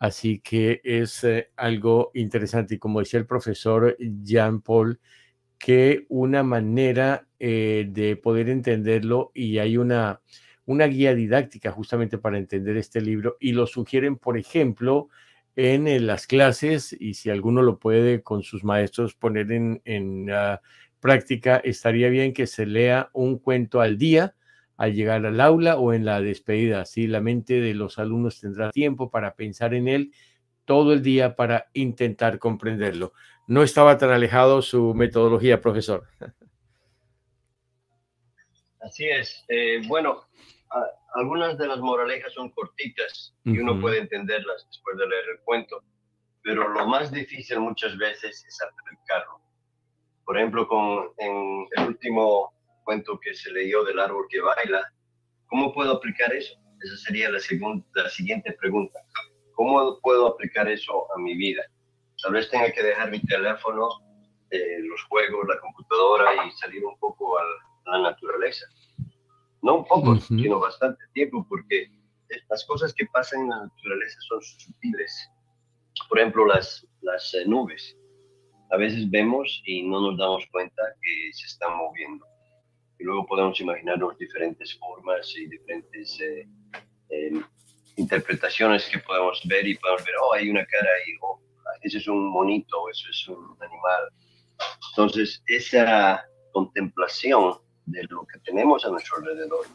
[0.00, 4.98] Así que es eh, algo interesante y como decía el profesor Jean Paul,
[5.58, 10.22] que una manera eh, de poder entenderlo y hay una,
[10.64, 15.10] una guía didáctica justamente para entender este libro y lo sugieren, por ejemplo,
[15.54, 20.30] en, las clases y si alguno lo puede con sus maestros poner en, en
[21.00, 24.34] práctica, estaría bien que se lea un cuento al día
[24.80, 26.80] al llegar al aula o en la despedida.
[26.80, 30.14] Así la mente de los alumnos tendrá tiempo para pensar en él
[30.64, 33.12] todo el día para intentar comprenderlo.
[33.46, 36.08] No estaba tan alejado su metodología, profesor.
[38.80, 39.44] Así es.
[39.48, 40.24] Eh, bueno,
[41.12, 45.84] algunas de las moralejas son cortitas y uno puede entenderlas después de leer el cuento,
[46.42, 49.42] pero lo más difícil muchas veces es aplicarlo.
[50.24, 52.54] Por ejemplo, con, en el último
[52.90, 54.92] cuento que se leyó del árbol que baila,
[55.46, 56.54] ¿cómo puedo aplicar eso?
[56.82, 58.98] Esa sería la, segunda, la siguiente pregunta.
[59.54, 61.62] ¿Cómo puedo aplicar eso a mi vida?
[62.20, 63.88] Tal vez tenga que dejar mi teléfono,
[64.50, 67.44] eh, los juegos, la computadora y salir un poco a
[67.92, 68.66] la naturaleza
[69.62, 71.90] no un poco, sino bastante tiempo, porque
[72.48, 75.30] las cosas que pasan en la naturaleza son sutiles.
[76.08, 77.96] Por ejemplo, las, las eh, nubes.
[78.70, 82.24] A veces vemos y no nos damos cuenta que se están moviendo.
[83.00, 86.46] Y luego podemos imaginarnos diferentes formas y diferentes eh,
[87.08, 87.42] em,
[87.96, 91.40] interpretaciones que podemos ver y podemos ver, oh, hay una cara ahí, oh,
[91.80, 94.02] ese es un monito, eso es un animal.
[94.90, 97.54] Entonces, esa contemplación
[97.86, 99.66] de lo que tenemos a nuestro alrededor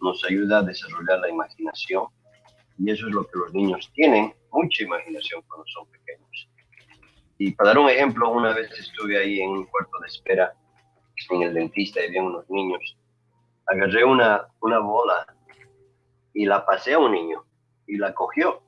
[0.00, 2.06] nos ayuda a desarrollar la imaginación
[2.78, 6.48] y eso es lo que los niños tienen, mucha imaginación cuando son pequeños.
[7.36, 10.54] Y para dar un ejemplo, una vez estuve ahí en un cuarto de espera
[11.30, 12.96] en el dentista y vi unos niños.
[13.66, 15.26] Agarré una, una bola
[16.34, 17.44] y la pasé a un niño
[17.86, 18.62] y la cogió.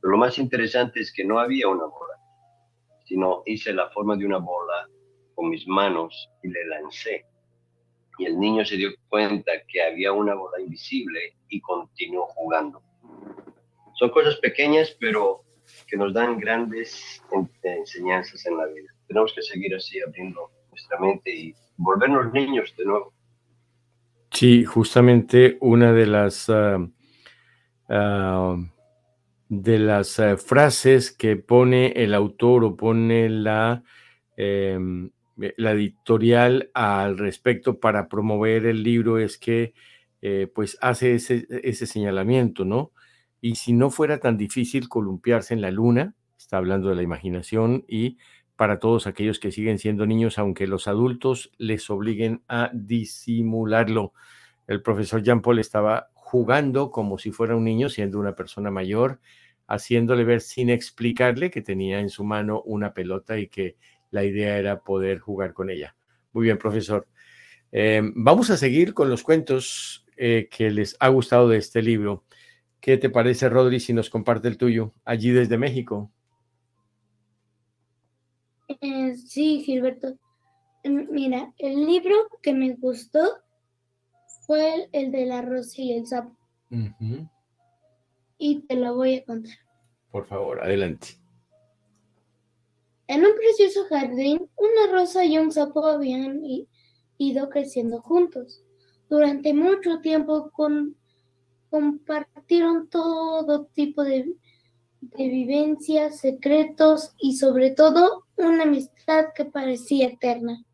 [0.00, 2.14] Pero lo más interesante es que no había una bola,
[3.04, 4.88] sino hice la forma de una bola
[5.34, 7.26] con mis manos y le lancé
[8.18, 12.82] y el niño se dio cuenta que había una bola invisible y continuó jugando.
[13.94, 15.42] Son cosas pequeñas, pero
[15.86, 17.22] que nos dan grandes
[17.62, 18.88] enseñanzas en la vida.
[19.08, 23.12] Tenemos que seguir así abriendo nuestra mente y volvernos niños de nuevo.
[24.30, 26.86] Sí, justamente una de las, ah,
[27.88, 28.56] ah,
[29.48, 33.84] de las ah, frases que pone el autor o pone la
[34.36, 39.74] em, la editorial al respecto para promover el libro es que
[40.22, 42.92] eh, pues hace ese, ese señalamiento, ¿no?
[43.40, 47.84] Y si no fuera tan difícil columpiarse en la luna, está hablando de la imaginación
[47.88, 48.16] y
[48.56, 54.12] para todos aquellos que siguen siendo niños, aunque los adultos les obliguen a disimularlo.
[54.66, 59.20] El profesor Jean Paul estaba jugando como si fuera un niño, siendo una persona mayor,
[59.66, 63.76] haciéndole ver sin explicarle que tenía en su mano una pelota y que
[64.10, 65.96] la idea era poder jugar con ella.
[66.32, 67.08] Muy bien, profesor.
[67.72, 72.24] Eh, vamos a seguir con los cuentos eh, que les ha gustado de este libro.
[72.80, 76.12] ¿Qué te parece, Rodri, si nos comparte el tuyo allí desde México?
[78.80, 80.18] Eh, sí, Gilberto.
[80.84, 83.20] Mm, mira, el libro que me gustó
[84.46, 86.36] fue el, de la rosa y el sapo.
[88.38, 89.54] Y te lo voy a contar.
[90.10, 91.08] Por favor, adelante.
[93.06, 96.42] En un precioso jardín, una rosa y un sapo habían
[97.18, 98.62] ido creciendo juntos.
[99.08, 100.96] Durante mucho tiempo con
[101.74, 104.32] compartieron todo tipo de,
[105.16, 110.64] vivencias, secretos y sobre todo una amistad que parecía eterna.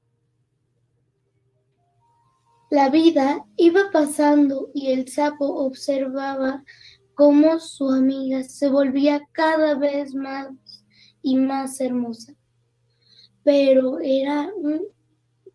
[2.71, 6.65] La vida iba pasando y el sapo observaba
[7.15, 10.49] cómo su amiga se volvía cada vez más
[11.21, 12.35] y más hermosa.
[13.43, 14.83] Pero era un,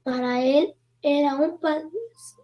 [0.03, 1.59] para él era un,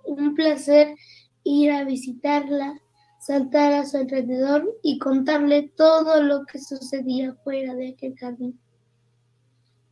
[0.06, 0.96] un placer
[1.44, 2.82] ir a visitarla
[3.22, 8.60] saltar a su alrededor y contarle todo lo que sucedía fuera de aquel jardín.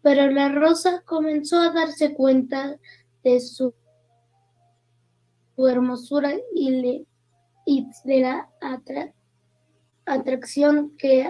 [0.02, 2.80] Pero la rosa comenzó a darse cuenta
[3.24, 3.74] de su,
[5.58, 7.06] hermosura y, le,
[7.66, 8.50] y de la
[10.06, 11.30] atracción que,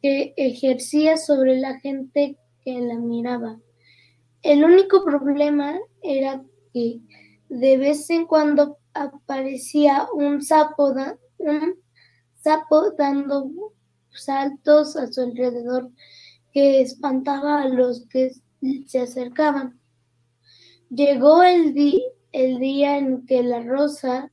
[0.00, 3.60] que ejercía sobre la gente que la miraba.
[4.40, 7.00] El único problema era que
[7.50, 10.94] de vez en cuando aparecía un sapo,
[11.38, 11.74] un
[12.34, 13.50] sapo dando
[14.10, 15.90] saltos a su alrededor
[16.52, 18.32] que espantaba a los que
[18.86, 19.80] se acercaban.
[20.90, 21.74] Llegó el,
[22.32, 24.30] el día en que la rosa,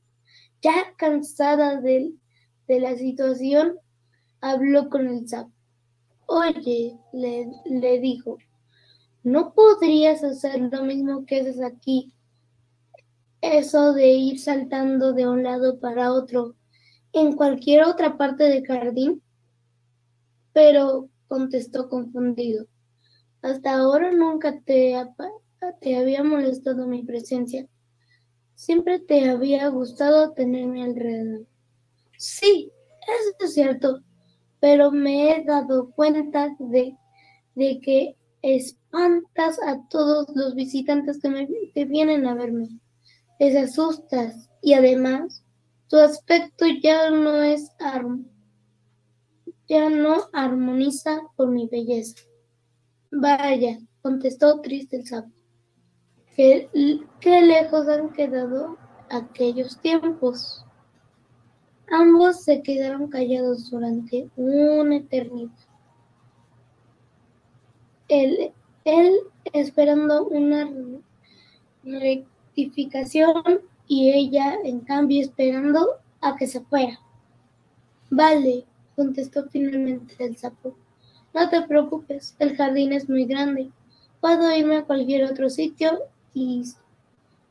[0.60, 2.12] ya cansada de,
[2.68, 3.78] de la situación,
[4.40, 5.52] habló con el sapo.
[6.26, 8.38] Oye, le, le dijo,
[9.22, 12.12] ¿no podrías hacer lo mismo que haces aquí
[13.40, 16.56] eso de ir saltando de un lado para otro
[17.12, 19.22] en cualquier otra parte del jardín?
[20.52, 22.66] Pero contestó confundido.
[23.42, 24.94] Hasta ahora nunca te,
[25.80, 27.66] te había molestado mi presencia.
[28.54, 31.46] Siempre te había gustado tenerme alrededor.
[32.18, 32.70] Sí,
[33.02, 34.02] eso es cierto,
[34.60, 36.94] pero me he dado cuenta de,
[37.54, 42.68] de que espantas a todos los visitantes que, me, que vienen a verme
[43.40, 45.42] les asustas y además
[45.88, 47.72] tu aspecto ya no es
[49.66, 52.22] ya no armoniza con mi belleza.
[53.10, 55.30] Vaya, contestó triste el sapo.
[56.36, 56.68] Qué,
[57.20, 58.76] qué lejos han quedado
[59.08, 60.64] aquellos tiempos.
[61.90, 65.50] Ambos se quedaron callados durante una eternidad.
[68.08, 68.52] Él,
[68.84, 69.14] él
[69.52, 70.70] esperando una
[73.86, 77.00] y ella, en cambio, esperando a que se fuera.
[78.10, 78.64] Vale,
[78.96, 80.76] contestó finalmente el sapo.
[81.32, 83.70] No te preocupes, el jardín es muy grande.
[84.20, 86.00] Puedo irme a cualquier otro sitio
[86.34, 86.64] y,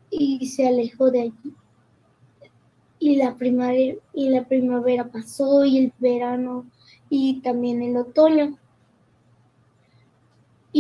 [0.09, 1.55] y se alejó de allí.
[2.99, 3.35] Y la,
[4.13, 6.65] y la primavera pasó y el verano
[7.09, 8.57] y también el otoño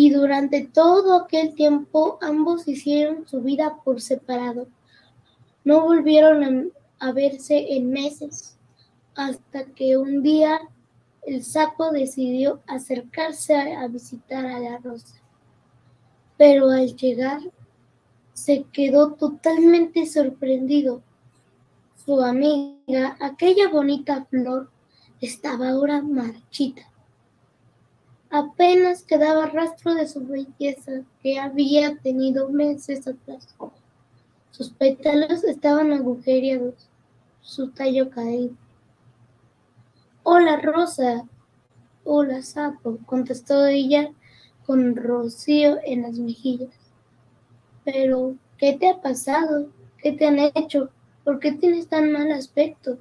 [0.01, 4.69] y durante todo aquel tiempo ambos hicieron su vida por separado.
[5.65, 8.57] No volvieron a, verse en meses,
[9.13, 10.61] hasta que un día
[11.23, 15.15] el sapo decidió acercarse a, a visitar a la rosa.
[16.37, 17.41] Pero al llegar
[18.31, 21.01] se quedó totalmente sorprendido.
[22.05, 24.71] Su amiga, aquella bonita flor,
[25.19, 26.89] estaba ahora marchita
[28.31, 33.55] Apenas quedaba rastro de su belleza que había tenido meses atrás.
[34.51, 36.89] Sus pétalos estaban agujereados,
[37.41, 38.53] su tallo caído.
[40.21, 41.25] Hola, Rosa.
[42.03, 44.11] Hola, sapo, contestó ella
[44.65, 46.69] con rocío en las mejillas.
[47.83, 49.69] Pero, ¿qué te ha pasado?
[49.97, 50.91] ¿Qué te han hecho?
[51.23, 52.99] ¿Por qué tienes tan mal aspecto?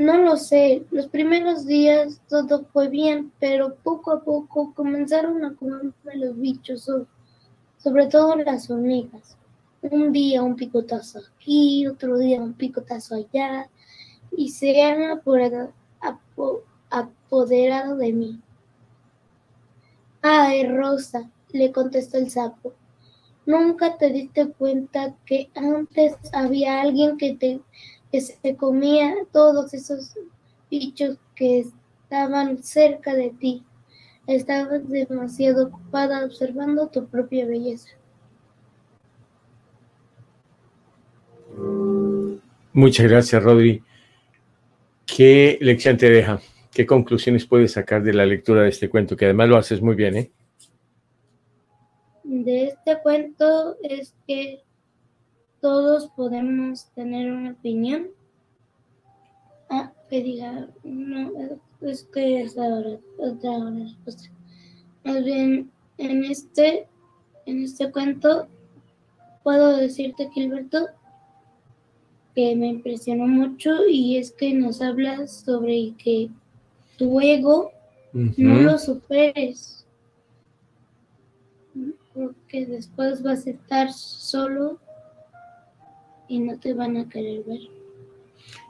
[0.00, 0.86] No lo sé.
[0.90, 6.90] Los primeros días todo fue bien, pero poco a poco comenzaron a comerme los bichos,
[7.76, 9.36] sobre todo las hormigas.
[9.82, 13.68] Un día un picotazo aquí, otro día un picotazo allá,
[14.34, 15.72] y se han apoderado,
[16.88, 18.40] apoderado de mí.
[20.22, 22.72] Ay, Rosa, le contestó el sapo.
[23.44, 27.60] ¿Nunca te diste cuenta que antes había alguien que te
[28.10, 30.14] que se comía todos esos
[30.70, 33.64] bichos que estaban cerca de ti.
[34.26, 37.90] Estabas demasiado ocupada observando tu propia belleza.
[42.72, 43.82] Muchas gracias, Rodri.
[45.04, 46.40] ¿Qué lección te deja?
[46.72, 49.16] ¿Qué conclusiones puedes sacar de la lectura de este cuento?
[49.16, 50.30] Que además lo haces muy bien, ¿eh?
[52.22, 54.62] De este cuento es que
[55.60, 58.08] todos podemos tener una opinión.
[59.68, 61.32] Ah, que diga, no,
[61.80, 64.30] es que es ahora, otra respuesta.
[65.04, 66.88] Más bien, en este,
[67.46, 68.48] en este cuento,
[69.42, 70.88] puedo decirte, Gilberto,
[72.34, 76.30] que me impresionó mucho y es que nos habla sobre que
[76.96, 77.72] tu ego
[78.12, 79.86] no lo superes,
[82.12, 84.78] porque después vas a estar solo
[86.30, 87.60] y no te van a querer ver.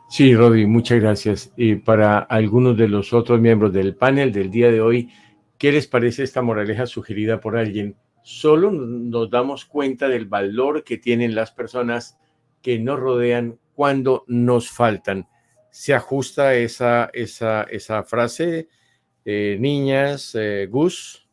[0.09, 1.53] Sí, Rodi, muchas gracias.
[1.57, 5.11] Y para algunos de los otros miembros del panel del día de hoy,
[5.59, 7.95] ¿qué les parece esta moraleja sugerida por alguien?
[8.23, 12.19] Solo nos damos cuenta del valor que tienen las personas
[12.63, 15.29] que nos rodean cuando nos faltan.
[15.71, 18.69] ¿Se ajusta esa, esa, esa frase,
[19.25, 21.29] eh, niñas, eh, Gus?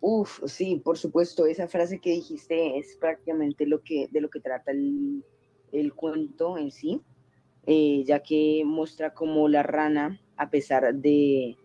[0.00, 4.40] Uf, sí, por supuesto, esa frase que dijiste es prácticamente lo que, de lo que
[4.40, 5.24] trata el,
[5.94, 7.02] cuento en sí,
[7.66, 11.56] eh, ya que muestra como la rana, a pesar de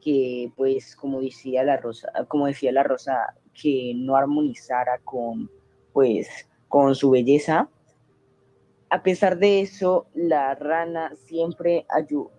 [0.00, 5.48] que, pues, como decía la rosa, como decía la rosa, que no armonizara con,
[5.92, 6.28] pues,
[6.68, 7.70] con su belleza,
[8.90, 11.86] a pesar de eso, la rana siempre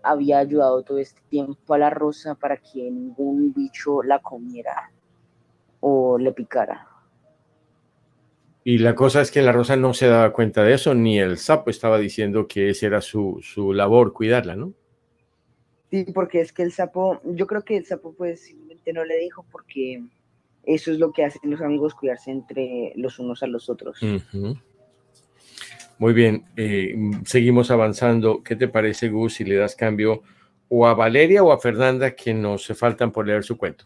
[0.04, 4.92] había ayudado todo este tiempo a la rosa para que ningún bicho la comiera
[5.80, 6.88] o le picara.
[8.64, 11.38] Y la cosa es que la rosa no se daba cuenta de eso, ni el
[11.38, 14.74] sapo estaba diciendo que esa era su, su labor, cuidarla, ¿no?
[15.90, 19.20] Sí, porque es que el sapo, yo creo que el sapo pues simplemente no le
[19.20, 20.04] dijo porque
[20.64, 24.02] eso es lo que hacen los amigos, cuidarse entre los unos a los otros.
[25.98, 28.44] Muy bien, eh, seguimos avanzando.
[28.44, 30.24] ¿Qué te parece, Gus, si le das cambio
[30.68, 33.86] o a Valeria o a Fernanda que nos faltan por leer su cuento?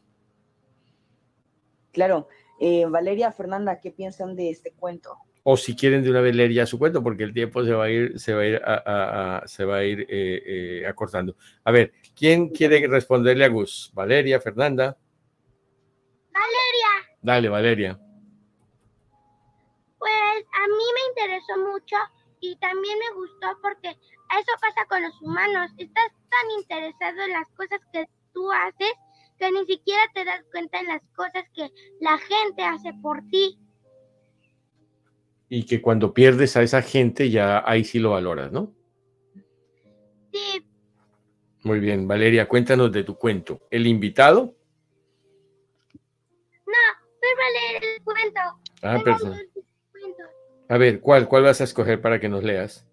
[1.91, 2.27] Claro.
[2.59, 5.17] Eh, Valeria, Fernanda, ¿qué piensan de este cuento?
[5.43, 7.85] O si quieren de una vez leer ya su cuento, porque el tiempo se va
[7.85, 11.35] a ir, se va a ir, a, se va a ir eh, eh, acortando.
[11.63, 13.89] A ver, ¿quién quiere responderle a Gus?
[13.95, 14.95] Valeria, Fernanda.
[16.31, 17.17] Valeria.
[17.23, 17.99] Dale, Valeria.
[19.97, 21.95] Pues a mí me interesó mucho
[22.39, 25.71] y también me gustó porque eso pasa con los humanos.
[25.79, 28.93] Estás tan interesado en las cosas que tú haces
[29.41, 33.57] que ni siquiera te das cuenta en las cosas que la gente hace por ti.
[35.49, 38.71] Y que cuando pierdes a esa gente ya ahí sí lo valoras, ¿no?
[40.31, 40.63] Sí.
[41.63, 43.59] Muy bien, Valeria, cuéntanos de tu cuento.
[43.71, 44.55] ¿El invitado?
[46.67, 46.83] No,
[47.19, 48.39] soy Valeria el cuento.
[48.83, 49.39] Ah, perdón.
[50.69, 52.87] A ver, ¿cuál, ¿cuál vas a escoger para que nos leas?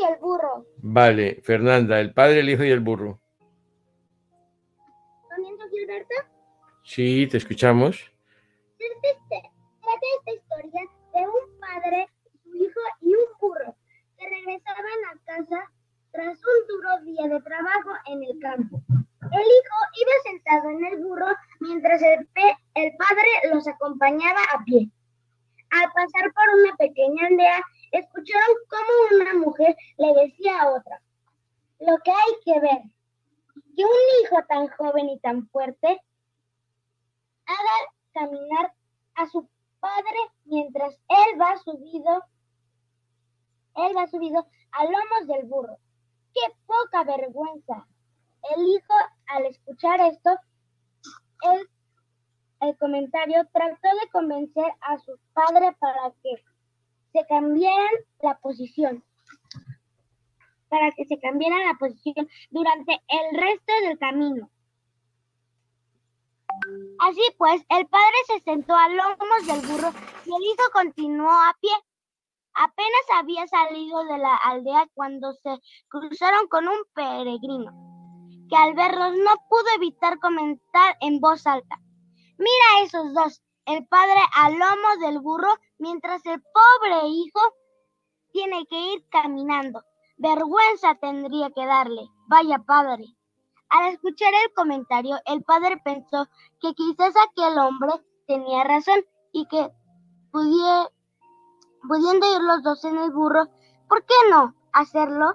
[0.00, 0.66] Y el burro.
[0.78, 3.20] Vale, Fernanda, el padre, el hijo y el burro.
[5.34, 6.14] ¿Comienzo, Gilberto?
[6.84, 8.10] Sí, te escuchamos.
[8.78, 10.82] Trata esta historia
[11.14, 12.08] de un padre,
[12.42, 13.74] su hijo y un burro
[14.18, 15.70] que regresaban a casa
[16.12, 18.82] tras un duro día de trabajo en el campo.
[19.20, 21.26] El hijo iba sentado en el burro
[21.60, 22.28] mientras el,
[22.74, 24.88] el padre los acompañaba a pie.
[25.70, 27.62] Al pasar por una pequeña aldea,
[27.92, 31.02] escucharon cómo una mujer le decía a otra,
[31.80, 32.82] lo que hay que ver,
[33.76, 36.00] que un hijo tan joven y tan fuerte
[37.46, 38.72] haga caminar
[39.14, 39.48] a su
[39.80, 42.24] padre mientras él va subido,
[43.76, 45.78] él va subido a lomos del burro.
[46.34, 47.86] ¡Qué poca vergüenza!
[48.54, 48.94] El hijo,
[49.26, 50.30] al escuchar esto,
[51.42, 51.68] el,
[52.60, 56.36] el comentario trató de convencer a su padre para que
[57.18, 59.04] se cambiaran la posición,
[60.68, 64.50] para que se cambiara la posición durante el resto del camino.
[66.98, 69.92] Así pues, el padre se sentó a lomos del burro
[70.26, 71.70] y el hijo continuó a pie.
[72.54, 75.58] Apenas había salido de la aldea cuando se
[75.88, 77.72] cruzaron con un peregrino,
[78.48, 81.80] que al verlos no pudo evitar comentar en voz alta.
[82.38, 87.40] Mira esos dos, el padre a lomos del burro, mientras el pobre hijo
[88.32, 89.82] tiene que ir caminando.
[90.16, 92.08] Vergüenza tendría que darle.
[92.28, 93.04] Vaya padre.
[93.68, 96.26] Al escuchar el comentario, el padre pensó
[96.60, 97.92] que quizás aquel hombre
[98.26, 99.70] tenía razón y que
[100.32, 100.90] pudiendo
[102.36, 103.48] ir los dos en el burro,
[103.86, 105.34] ¿por qué no hacerlo?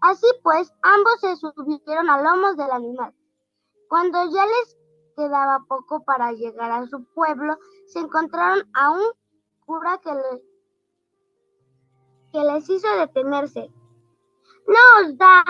[0.00, 3.14] Así pues, ambos se subieron a lomos del animal.
[3.90, 4.78] Cuando ya les
[5.14, 9.12] quedaba poco para llegar a su pueblo, se encontraron a un
[9.64, 10.10] cura que,
[12.32, 13.70] que les hizo detenerse.
[14.66, 15.44] No os da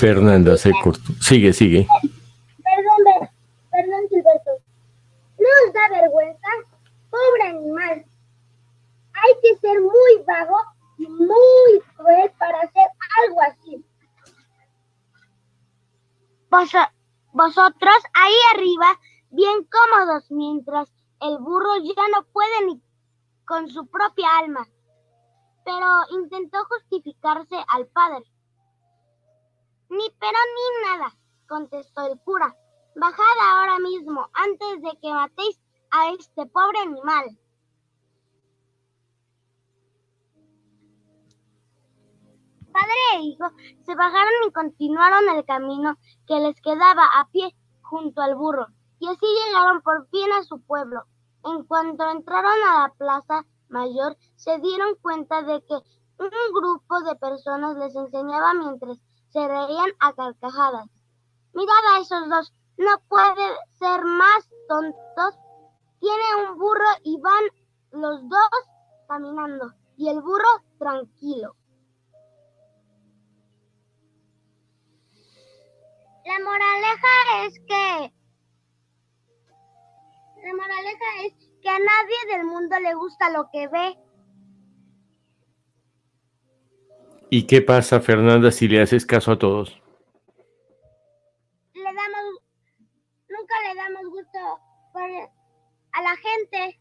[0.00, 1.12] Fernanda se cortó.
[1.20, 1.86] Sigue, sigue.
[2.64, 3.28] Perdón,
[3.70, 4.50] perdón, Gilberto.
[5.38, 6.48] ¿No os da vergüenza?
[7.10, 8.04] Pobre animal.
[9.12, 10.56] Hay que ser muy vago
[10.96, 12.88] y muy cruel para hacer
[13.26, 13.84] algo así.
[17.40, 22.82] Vosotros ahí arriba, bien cómodos, mientras el burro ya no puede ni
[23.46, 24.68] con su propia alma.
[25.64, 28.24] Pero intentó justificarse al padre.
[29.88, 31.16] Ni pero ni nada,
[31.48, 32.54] contestó el cura.
[32.94, 35.58] Bajad ahora mismo, antes de que matéis
[35.90, 37.38] a este pobre animal.
[42.80, 43.44] Padre e hijo
[43.84, 48.68] se bajaron y continuaron el camino que les quedaba a pie junto al burro,
[48.98, 51.04] y así llegaron por fin a su pueblo.
[51.44, 57.16] En cuanto entraron a la plaza mayor, se dieron cuenta de que un grupo de
[57.16, 60.88] personas les enseñaba mientras se reían a carcajadas.
[61.52, 63.46] Mirad a esos dos, no puede
[63.78, 65.38] ser más tontos.
[65.98, 67.44] Tiene un burro y van
[67.90, 68.50] los dos
[69.06, 71.56] caminando y el burro tranquilo.
[76.30, 78.12] La moraleja es que
[80.46, 83.98] la moraleja es que a nadie del mundo le gusta lo que ve.
[87.30, 89.82] ¿Y qué pasa, Fernanda, si le haces caso a todos?
[91.74, 92.42] Le damos,
[93.28, 94.38] nunca le damos gusto
[95.92, 96.80] a la gente.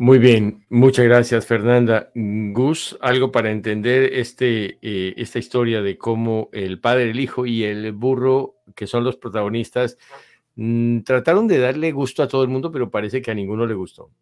[0.00, 2.12] Muy bien, muchas gracias, Fernanda.
[2.14, 7.64] Gus, algo para entender este, eh, esta historia de cómo el padre, el hijo y
[7.64, 9.98] el burro, que son los protagonistas,
[10.54, 13.74] mm, trataron de darle gusto a todo el mundo, pero parece que a ninguno le
[13.74, 14.12] gustó.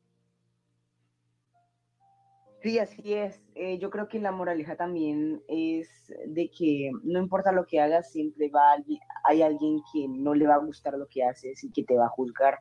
[2.63, 3.43] Sí, así es.
[3.55, 8.11] Eh, yo creo que la moraleja también es de que no importa lo que hagas,
[8.11, 8.83] siempre va
[9.25, 12.07] hay alguien que no le va a gustar lo que haces y que te va
[12.07, 12.59] a juzgar.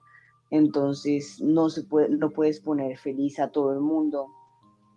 [0.51, 4.27] Entonces no se puede, no puedes poner feliz a todo el mundo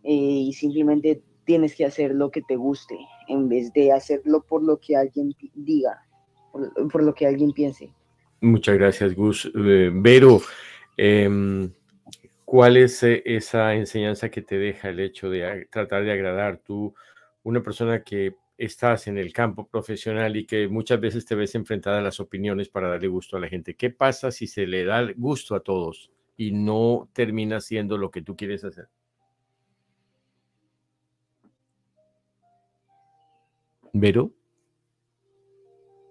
[0.04, 4.62] eh, y simplemente tienes que hacer lo que te guste en vez de hacerlo por
[4.62, 6.02] lo que alguien diga,
[6.52, 7.90] por, lo que alguien piense.
[8.40, 9.50] Muchas gracias, Gus.
[9.54, 10.40] Eh, Vero,
[10.96, 11.70] em,
[12.50, 16.94] ¿Cuál es eh, esa enseñanza que te deja el hecho de tratar de agradar tú,
[17.42, 22.00] una persona que estás en el campo profesional y que muchas veces te ves enfrentada
[22.00, 23.76] a las opiniones para darle gusto a la gente?
[23.76, 28.20] ¿Qué pasa si se le da gusto a todos y no termina siendo lo que
[28.20, 28.88] tú quieres hacer?
[33.92, 34.32] ¿Vero?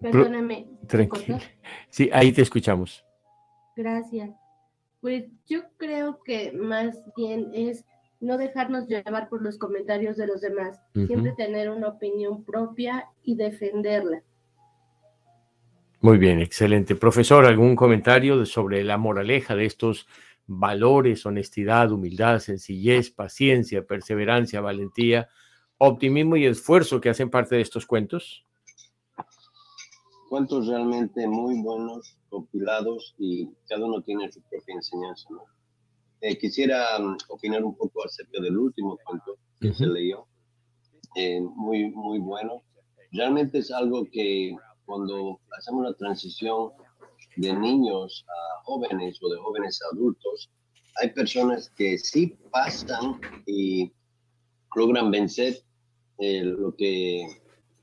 [0.00, 0.68] Perdóname.
[0.86, 1.38] Tranquilo.
[1.90, 3.04] Sí, ahí te escuchamos.
[3.76, 4.30] Gracias.
[5.00, 7.84] Pues yo creo que más bien es
[8.20, 13.36] no dejarnos llevar por los comentarios de los demás, siempre tener una opinión propia y
[13.36, 14.22] defenderla.
[16.00, 16.94] Muy bien, excelente.
[16.94, 20.06] Profesor, ¿algún comentario sobre la moraleja de estos
[20.46, 25.28] valores, honestidad, humildad, sencillez, paciencia, perseverancia, valentía,
[25.78, 28.44] optimismo y esfuerzo que hacen parte de estos cuentos?
[30.28, 35.26] cuentos realmente muy buenos, compilados y cada uno tiene su propia enseñanza.
[35.30, 35.44] ¿no?
[36.20, 40.26] Eh, quisiera mm, opinar un poco acerca del último cuento que se leyó,
[41.14, 42.62] eh, muy, muy bueno.
[43.12, 44.54] Realmente es algo que
[44.84, 46.72] cuando hacemos la transición
[47.36, 50.50] de niños a jóvenes o de jóvenes a adultos,
[51.00, 53.92] hay personas que sí pasan y
[54.74, 55.62] logran vencer
[56.18, 57.26] eh, lo que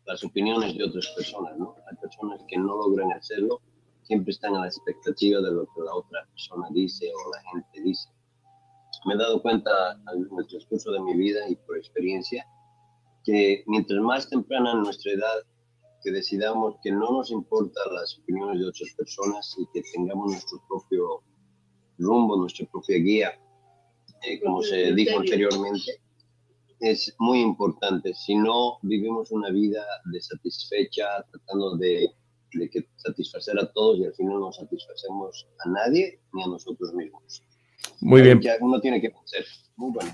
[0.06, 1.76] las opiniones de otras personas, ¿no?
[1.90, 3.62] Hay personas que no logran hacerlo,
[4.04, 7.82] siempre están a la expectativa de lo que la otra persona dice o la gente
[7.82, 8.10] dice.
[9.06, 9.72] Me he dado cuenta
[10.14, 12.46] en el transcurso de mi vida y por experiencia
[13.24, 15.44] que mientras más temprana en nuestra edad
[16.04, 20.62] que decidamos que no nos importan las opiniones de otras personas y que tengamos nuestro
[20.68, 21.24] propio
[21.98, 23.32] rumbo, nuestra propia guía,
[24.24, 26.00] eh, como se dijo anteriormente,
[26.80, 28.14] es muy importante.
[28.14, 32.08] Si no, vivimos una vida desatisfecha, tratando de,
[32.54, 36.94] de que satisfacer a todos y al final no satisfacemos a nadie ni a nosotros
[36.94, 37.44] mismos.
[38.02, 38.42] Muy bien.
[38.60, 39.46] uno tiene que hacer.
[39.76, 40.12] Muy bueno.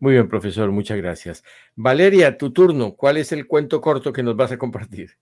[0.00, 1.44] Muy bien, profesor, muchas gracias.
[1.74, 2.94] Valeria, tu turno.
[2.94, 5.16] ¿Cuál es el cuento corto que nos vas a compartir?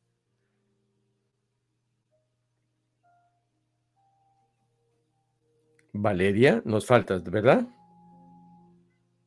[5.92, 7.66] Valeria, nos faltas, ¿verdad?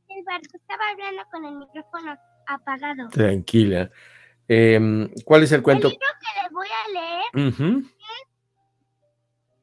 [0.09, 3.09] El barco estaba hablando con el micrófono apagado.
[3.09, 3.89] Tranquila.
[4.49, 5.87] Em, ¿Cuál es el cuento?
[5.87, 7.59] El libro que les voy a leer es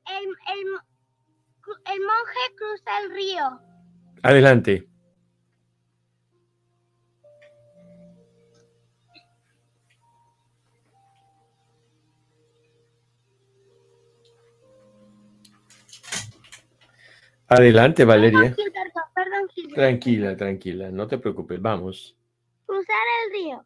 [0.07, 0.84] el, el
[1.87, 3.61] monje cruza el río.
[4.23, 4.89] Adelante.
[17.49, 18.57] Adelante, Valeria.
[19.75, 22.17] Tranquila, tranquila, no te preocupes, vamos.
[22.67, 23.65] Cruzar el río.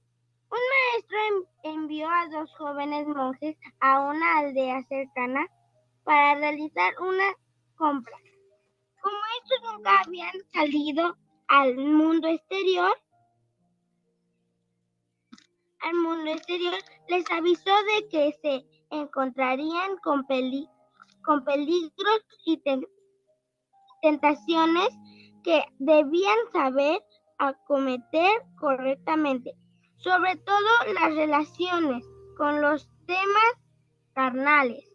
[0.51, 1.19] Un maestro
[1.62, 5.47] envió a dos jóvenes monjes a una aldea cercana
[6.05, 7.25] para realizar una
[7.79, 8.16] compra.
[9.01, 11.16] Como estos nunca habían salido
[11.47, 12.93] al mundo exterior,
[15.81, 16.74] al mundo exterior
[17.09, 20.26] les avisó de que se encontrarían con,
[21.22, 22.62] con peligros y
[24.03, 24.89] tentaciones
[25.45, 27.01] que debían saber
[27.39, 29.55] acometer correctamente,
[29.99, 32.05] sobre todo las relaciones
[32.37, 33.53] con los temas
[34.14, 34.88] carnales.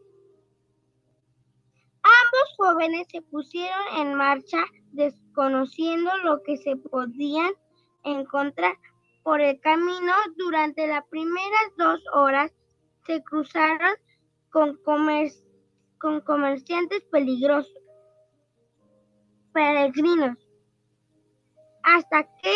[2.24, 7.52] Ambos jóvenes se pusieron en marcha desconociendo lo que se podían
[8.04, 8.78] encontrar
[9.24, 10.14] por el camino.
[10.38, 12.52] Durante las primeras dos horas
[13.06, 13.96] se cruzaron
[14.52, 14.80] con,
[16.22, 17.74] comerciantes peligrosos
[19.54, 20.38] peregrinos,
[21.84, 22.56] hasta que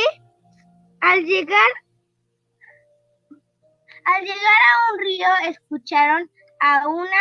[1.01, 1.71] al llegar
[4.05, 7.17] al llegar a un río escucharon a una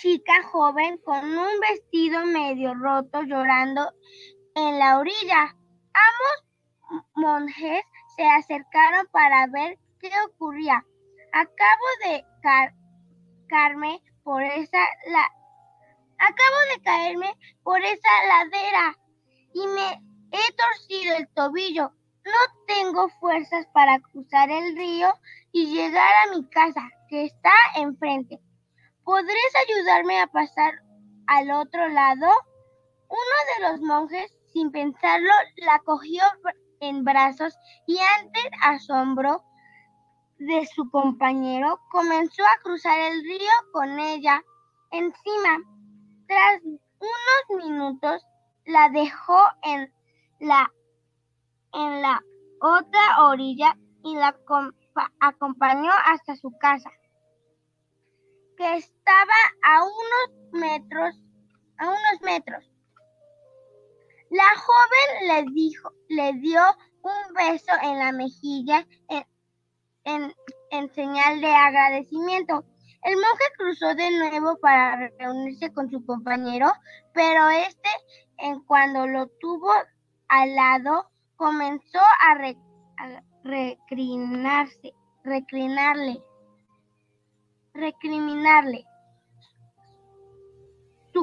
[0.00, 3.92] chica joven con un vestido medio roto llorando
[4.54, 5.56] en la orilla.
[5.92, 7.82] Ambos monjes
[8.16, 10.84] se acercaron para ver qué ocurría.
[11.32, 12.24] Acabo de
[13.48, 14.78] carme por esa
[16.18, 17.32] Acabo de caerme
[17.62, 18.96] por esa ladera
[19.52, 19.92] y me
[20.32, 21.92] he torcido el tobillo.
[22.24, 25.08] No tengo fuerzas para cruzar el río
[25.52, 28.40] y llegar a mi casa, que está enfrente.
[29.08, 30.82] ¿Podrías ayudarme a pasar
[31.28, 32.26] al otro lado?
[33.08, 36.22] Uno de los monjes, sin pensarlo, la cogió
[36.80, 37.56] en brazos
[37.86, 39.42] y ante asombro
[40.38, 44.42] de su compañero, comenzó a cruzar el río con ella
[44.90, 45.56] encima.
[46.26, 48.26] Tras unos minutos
[48.66, 49.90] la dejó en
[50.38, 50.70] la,
[51.72, 52.22] en la
[52.60, 54.36] otra orilla y la
[55.20, 56.90] acompañó hasta su casa,
[58.58, 59.32] que estaba
[59.64, 61.14] a unos metros,
[61.78, 62.70] a unos metros.
[64.30, 66.60] La joven le dijo, le dio
[67.02, 68.86] un beso en la mejilla
[70.04, 70.34] en,
[70.70, 72.64] en señal de agradecimiento.
[73.02, 76.70] El monje cruzó de nuevo para reunirse con su compañero,
[77.14, 77.88] pero este,
[78.36, 79.72] en cuando lo tuvo
[80.28, 82.34] al lado, comenzó a,
[83.44, 84.92] reclinarse,
[85.24, 86.22] reclinarle,
[87.72, 88.87] recriminarle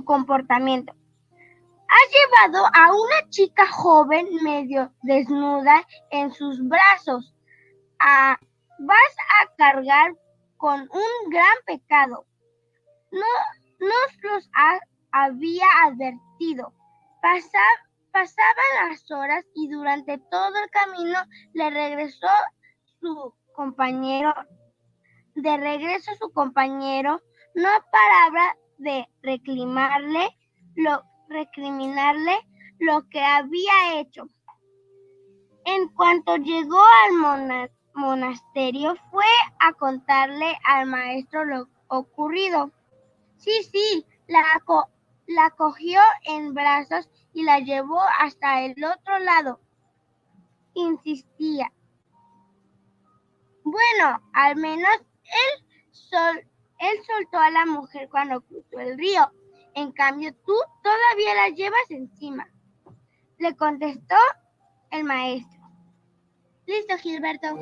[0.03, 0.93] comportamiento.
[1.87, 7.33] Ha llevado a una chica joven medio desnuda en sus brazos.
[7.99, 8.37] A,
[8.79, 10.15] vas a cargar
[10.57, 12.25] con un gran pecado.
[13.11, 13.25] No
[13.79, 14.49] nos los
[15.11, 16.73] había advertido.
[17.21, 21.19] pasaban las horas y durante todo el camino
[21.53, 22.27] le regresó
[22.99, 24.33] su compañero.
[25.35, 27.21] De regreso su compañero
[27.53, 30.35] no paraba de reclamarle
[30.75, 32.35] lo, recriminarle
[32.79, 34.29] lo que había hecho.
[35.65, 39.25] En cuanto llegó al monasterio, fue
[39.59, 42.71] a contarle al maestro lo ocurrido.
[43.37, 44.43] Sí, sí, la,
[45.27, 49.59] la cogió en brazos y la llevó hasta el otro lado.
[50.73, 51.71] Insistía.
[53.63, 56.47] Bueno, al menos él, sol,
[56.79, 59.31] él soltó a la mujer cuando cruzó el río
[59.73, 60.53] En cambio, tú
[60.83, 62.47] todavía la llevas encima.
[63.37, 64.15] Le contestó
[64.91, 65.59] el maestro.
[66.65, 67.55] Listo, Gilberto.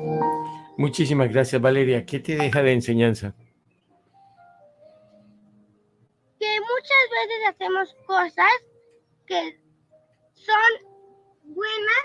[0.76, 2.06] Muchísimas gracias, Valeria.
[2.06, 3.34] ¿Qué te deja de enseñanza?
[6.38, 8.52] Que muchas veces hacemos cosas
[9.26, 9.60] que
[10.34, 10.88] son
[11.42, 12.04] buenas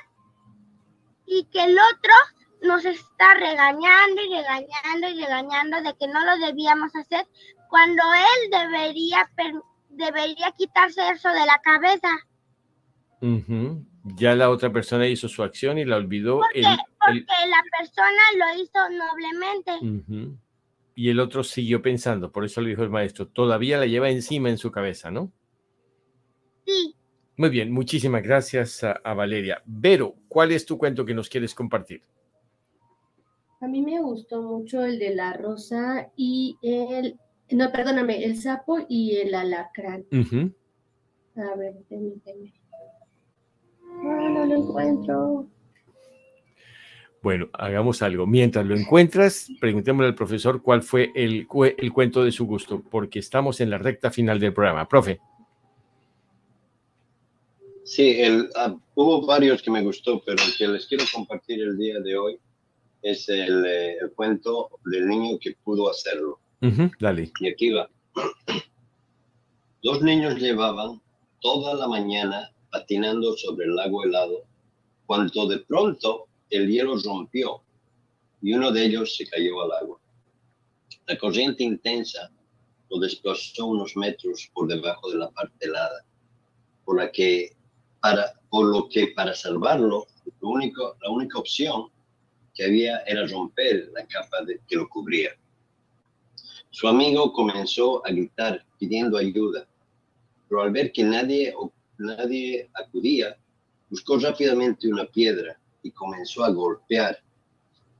[1.25, 2.13] y que el otro
[2.61, 7.25] nos está regañando y regañando y regañando de que no lo debíamos hacer
[7.69, 9.29] cuando él debería,
[9.89, 12.09] debería quitarse eso de la cabeza.
[14.17, 16.37] Ya la otra persona hizo su acción y la olvidó.
[16.39, 20.37] Porque, la persona lo hizo noblemente.
[20.95, 24.49] Y el otro siguió pensando, por eso lo dijo el maestro, todavía la lleva encima
[24.49, 25.31] en su cabeza, ¿no?
[26.65, 26.95] Sí.
[27.37, 29.61] Muy bien, muchísimas gracias a, a Valeria.
[29.65, 32.03] Vero, ¿cuál es tu cuento que nos quieres compartir?
[33.61, 37.19] A mí me gustó mucho el de la rosa y el,
[37.51, 40.05] no, perdóname, el sapo y el alacrán.
[41.35, 42.53] A ver, permíteme.
[43.83, 45.47] Ah, no lo encuentro.
[47.21, 48.25] Bueno, hagamos algo.
[48.25, 51.45] Mientras lo encuentras, preguntémosle al profesor cuál fue el,
[51.77, 54.87] el cuento de su gusto, porque estamos en la recta final del programa.
[54.87, 55.19] Profe.
[57.83, 61.77] Sí, el, ah, hubo varios que me gustó, pero el que les quiero compartir el
[61.77, 62.39] día de hoy
[63.01, 66.39] es el, eh, cuento del niño que pudo hacerlo.
[66.99, 67.31] dale.
[67.39, 67.89] Y aquí va.
[69.81, 71.01] Dos niños llevaban
[71.41, 74.43] toda la mañana patinando sobre el lago helado,
[75.05, 77.61] cuando de pronto el hielo rompió
[78.41, 79.99] y uno de ellos se cayó al agua.
[81.07, 82.29] La corriente intensa
[82.89, 86.05] lo desplazó unos metros por debajo de la parte helada,
[86.85, 87.55] por, la que,
[88.01, 90.07] para, por lo que para salvarlo,
[90.41, 91.89] lo único, la única opción
[92.59, 95.31] que había era romper la capa de, que lo cubría.
[96.69, 99.65] Su amigo comenzó a gritar pidiendo ayuda,
[100.49, 101.53] pero al ver que nadie
[101.97, 103.37] nadie acudía,
[103.89, 107.23] buscó rápidamente una piedra y comenzó a golpear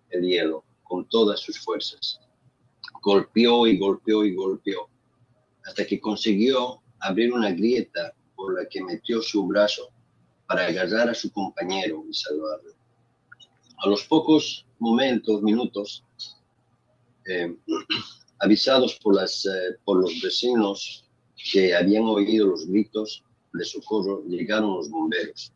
[0.09, 2.19] el hielo con todas sus fuerzas.
[3.01, 4.89] Golpeó y golpeó y golpeó,
[5.63, 9.89] hasta que consiguió abrir una grieta por la que metió su brazo
[10.45, 12.78] para agarrar a su compañero y salvarlo.
[13.81, 16.03] A los pocos momentos, minutos,
[17.25, 17.55] eh,
[18.39, 19.27] avisados por, eh,
[19.85, 21.05] por los vecinos
[21.51, 23.23] que habían oído los gritos,
[23.53, 25.53] de socorro llegaron los bomberos.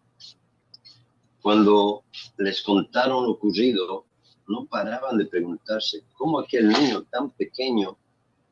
[1.42, 2.04] Cuando
[2.38, 4.06] les contaron lo ocurrido,
[4.48, 7.98] no paraban de preguntarse cómo aquel niño tan pequeño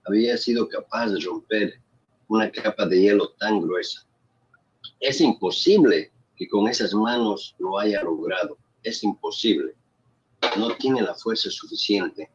[0.05, 1.79] había sido capaz de romper
[2.27, 4.05] una capa de hielo tan gruesa.
[4.99, 8.57] Es imposible que con esas manos lo haya logrado.
[8.83, 9.75] Es imposible.
[10.57, 12.29] No tiene la fuerza suficiente.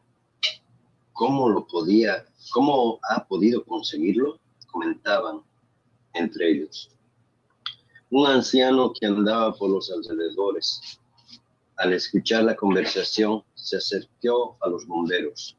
[1.13, 4.39] ¿Cómo lo podía, cómo ha podido conseguirlo?
[4.67, 5.41] Comentaban
[6.13, 6.89] entre ellos
[8.09, 10.81] un anciano que andaba por los alrededores.
[11.75, 15.57] Al escuchar la conversación, se acercó a los bomberos.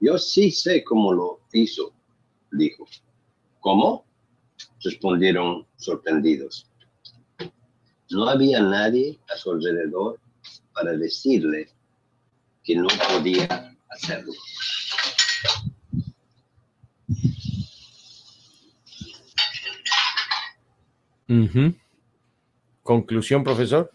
[0.00, 1.92] Yo sí sé cómo lo hizo,
[2.52, 2.86] dijo.
[3.60, 4.04] ¿Cómo?
[4.82, 6.69] Respondieron sorprendidos.
[8.10, 10.18] No había nadie a su alrededor
[10.74, 11.68] para decirle
[12.64, 14.32] que no podía hacerlo.
[22.82, 23.92] Conclusión, profesor.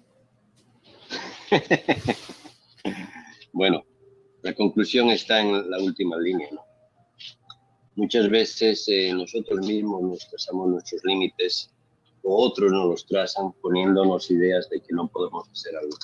[3.51, 3.83] bueno,
[4.41, 6.47] la conclusión está en la última línea.
[7.95, 11.74] Muchas veces eh, nosotros mismos nos trazamos nuestros límites
[12.33, 15.95] otros nos los trazan poniéndonos ideas de que no podemos hacer algo.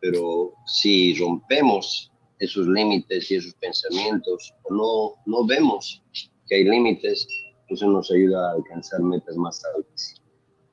[0.00, 6.02] Pero si rompemos esos límites y esos pensamientos o no, no vemos
[6.46, 7.26] que hay límites,
[7.68, 10.22] eso nos ayuda a alcanzar metas más altas.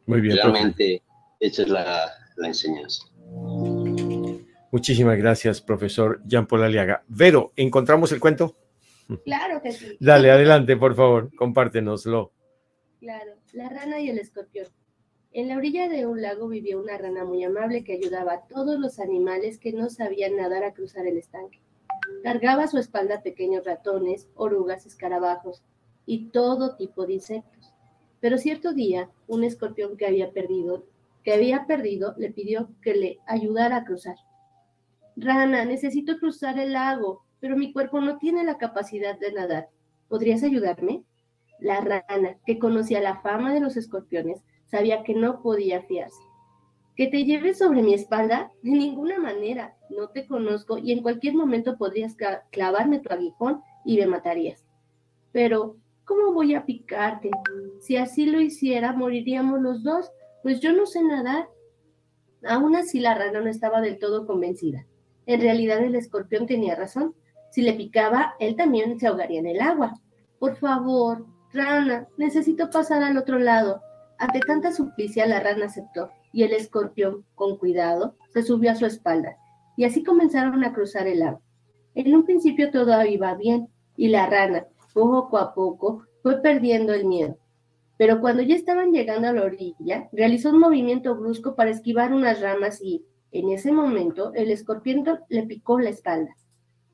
[0.05, 0.37] Muy bien.
[0.37, 1.01] Realmente
[1.39, 2.11] esa es la,
[2.43, 3.05] enseñanza.
[4.71, 7.03] Muchísimas gracias, profesor Jean Paul Aliaga.
[7.07, 8.55] Vero, ¿encontramos el cuento?
[9.23, 9.97] Claro que sí.
[9.99, 12.31] Dale, adelante, por favor, compártenoslo.
[12.99, 14.67] Claro, la rana y el escorpión.
[15.31, 18.77] En la orilla de un lago vivía una rana muy amable que ayudaba a todos
[18.77, 21.61] los animales que no sabían nadar a cruzar el estanque.
[22.21, 25.63] Cargaba a su espalda pequeños ratones, orugas, escarabajos
[26.05, 27.73] y todo tipo de insectos.
[28.19, 30.85] Pero cierto día, un escorpión que había perdido,
[31.23, 34.17] que había perdido, le pidió que le ayudara a cruzar.
[35.15, 39.69] Rana, necesito cruzar el lago, pero mi cuerpo no tiene la capacidad de nadar.
[40.09, 41.05] ¿Podrías ayudarme?
[41.59, 46.21] La rana, que conocía la fama de los escorpiones, sabía que no podía fiarse.
[46.95, 48.51] ¿Que te lleves sobre mi espalda?
[48.61, 49.75] De ninguna manera.
[49.89, 52.15] No te conozco y en cualquier momento podrías
[52.51, 54.65] clavarme tu aguijón y me matarías.
[55.31, 55.75] Pero
[56.05, 57.31] ¿cómo voy a picarte?
[57.81, 60.09] Si así lo hiciera, moriríamos los dos,
[60.41, 61.49] pues yo no sé nadar.
[62.47, 64.85] Aún así la rana no estaba del todo convencida.
[65.25, 67.13] En realidad el escorpión tenía razón.
[67.51, 69.99] Si le picaba, él también se ahogaría en el agua.
[70.39, 71.25] Por favor,
[71.55, 73.81] rana, necesito pasar al otro lado.
[74.19, 78.85] Ante tanta suplicia, la rana aceptó, y el escorpión, con cuidado, se subió a su
[78.85, 79.37] espalda,
[79.77, 81.41] y así comenzaron a cruzar el lago.
[81.95, 87.05] En un principio todo iba bien, y la rana, poco a poco, fue perdiendo el
[87.05, 87.37] miedo.
[87.97, 92.41] Pero cuando ya estaban llegando a la orilla, realizó un movimiento brusco para esquivar unas
[92.41, 96.35] ramas y, en ese momento, el escorpión le picó la espalda.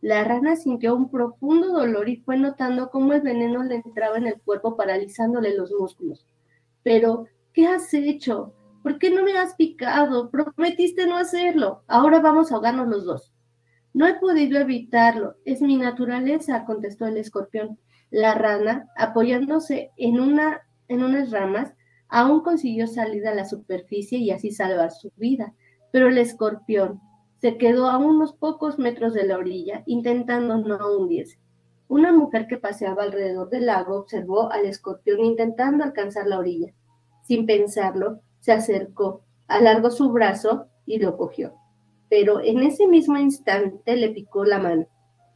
[0.01, 4.25] La rana sintió un profundo dolor y fue notando cómo el veneno le entraba en
[4.25, 6.25] el cuerpo paralizándole los músculos.
[6.81, 8.53] Pero, ¿qué has hecho?
[8.81, 10.31] ¿Por qué no me has picado?
[10.31, 11.83] Prometiste no hacerlo.
[11.87, 13.31] Ahora vamos a ahogarnos los dos.
[13.93, 15.35] No he podido evitarlo.
[15.45, 17.77] Es mi naturaleza, contestó el escorpión.
[18.09, 21.73] La rana, apoyándose en, una, en unas ramas,
[22.07, 25.53] aún consiguió salir a la superficie y así salvar su vida.
[25.91, 26.99] Pero el escorpión,
[27.41, 31.39] se quedó a unos pocos metros de la orilla, intentando no hundirse.
[31.87, 36.71] Una mujer que paseaba alrededor del lago observó al escorpión intentando alcanzar la orilla.
[37.23, 41.53] Sin pensarlo, se acercó, alargó su brazo y lo cogió.
[42.09, 44.85] Pero en ese mismo instante le picó la mano.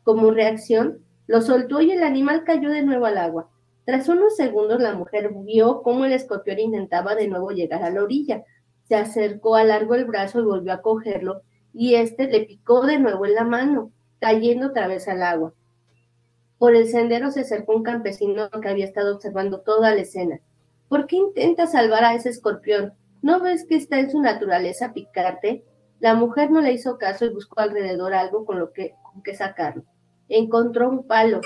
[0.03, 3.49] Como reacción, lo soltó y el animal cayó de nuevo al agua.
[3.83, 8.03] Tras unos segundos, la mujer vio cómo el escorpión intentaba de nuevo llegar a la
[8.03, 8.43] orilla.
[8.83, 11.41] Se acercó, alargó el brazo y volvió a cogerlo,
[11.75, 15.53] y este le picó de nuevo en la mano, cayendo otra vez al agua.
[16.57, 20.39] Por el sendero se acercó un campesino que había estado observando toda la escena.
[20.87, 22.93] ¿Por qué intenta salvar a ese escorpión?
[23.21, 25.65] ¿No ves que está en su naturaleza picarte?
[25.99, 29.35] La mujer no le hizo caso y buscó alrededor algo con lo que, con que
[29.35, 29.83] sacarlo.
[30.29, 31.41] Encontró un palo,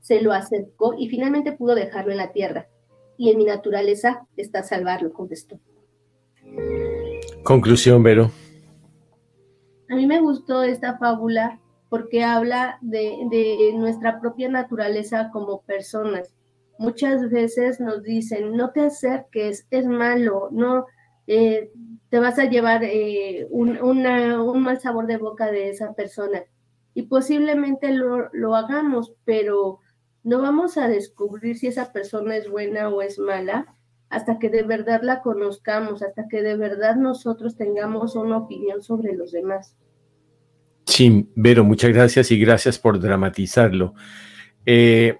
[0.00, 2.68] se lo acercó y finalmente pudo dejarlo en la tierra.
[3.16, 5.58] Y en mi naturaleza está salvarlo, contestó.
[7.50, 8.30] Conclusión, Vero.
[9.88, 16.32] A mí me gustó esta fábula porque habla de, nuestra propia naturaleza como personas.
[16.78, 20.86] Muchas veces nos dicen, no te acerques, es malo, no
[21.26, 21.72] eh,
[22.08, 23.80] te vas a llevar eh, un,
[24.62, 26.44] mal sabor de boca de esa persona.
[26.94, 29.80] Y posiblemente lo hagamos, pero
[30.22, 33.74] no vamos a descubrir si esa persona es buena o es mala
[34.10, 39.14] hasta que de verdad la conozcamos, hasta que de verdad nosotros tengamos una opinión sobre
[39.14, 39.76] los demás.
[40.84, 43.94] Sí, Vero, muchas gracias y gracias por dramatizarlo.
[44.66, 45.16] Eh,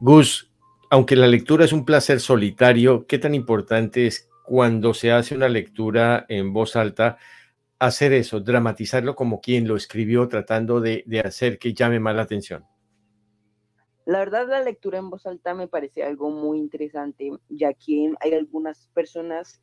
[0.00, 0.52] Gus,
[0.90, 5.48] aunque la lectura es un placer solitario, ¿qué tan importante es cuando se hace una
[5.48, 7.18] lectura en voz alta
[7.78, 12.22] hacer eso, dramatizarlo como quien lo escribió, tratando de, de hacer que llame más la
[12.22, 12.64] atención?
[14.04, 18.32] La verdad, la lectura en voz alta me parece algo muy interesante, ya que hay
[18.32, 19.60] algunas personas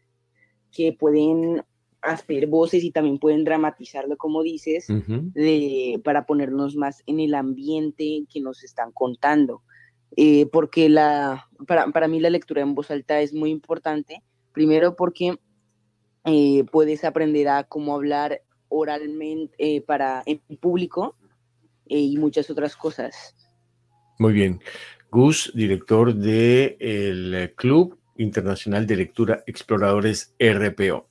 [0.72, 1.64] que pueden
[2.02, 8.24] hacer voces y también pueden dramatizarlo, como dices, de, para ponernos más en el ambiente
[8.32, 9.62] que nos están contando.
[10.16, 14.24] Eh, porque la, para, mí la lectura en voz alta es muy importante,
[14.54, 15.38] primero porque
[16.26, 21.16] eh, puedes aprender a cómo hablar oralmente eh, para, en público
[21.86, 23.36] y muchas otras cosas.
[24.20, 24.60] Muy bien.
[25.10, 31.08] Gus, director del el Club Internacional de Lectura Exploradores RPO.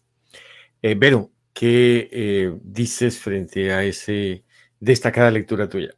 [0.82, 4.12] Eh, Vero, ¿qué eh, dices frente a esa
[4.78, 5.94] destacada lectura tuya?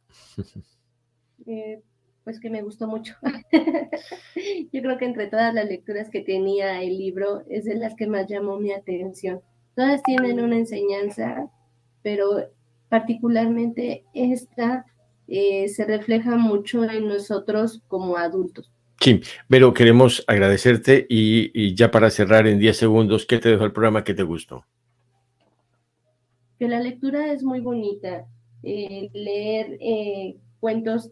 [1.45, 1.81] Eh,
[2.23, 3.15] pues que me gustó mucho.
[4.71, 8.07] Yo creo que entre todas las lecturas que tenía el libro es de las que
[8.07, 9.41] más llamó mi atención.
[9.75, 11.51] Todas tienen una enseñanza,
[12.03, 12.49] pero
[12.87, 14.85] particularmente esta
[15.33, 18.69] eh, se refleja mucho en nosotros como adultos.
[18.99, 23.71] Sí, pero queremos agradecerte y, ya para cerrar en 10 segundos, ¿qué te dejó el
[23.71, 24.65] programa que te gustó?
[26.59, 28.27] Que la lectura es muy bonita.
[28.61, 31.11] Eh, leer eh, cuentos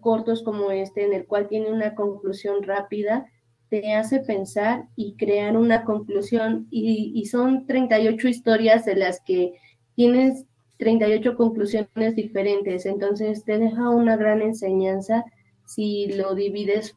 [0.00, 3.26] cortos como este, en el cual tiene una conclusión rápida,
[3.68, 6.68] te hace pensar y crear una conclusión.
[6.70, 9.54] Y, y son 38 historias de las que
[9.96, 10.46] tienes
[10.78, 15.24] 38 conclusiones diferentes, entonces te deja una gran enseñanza
[15.64, 16.96] si lo divides,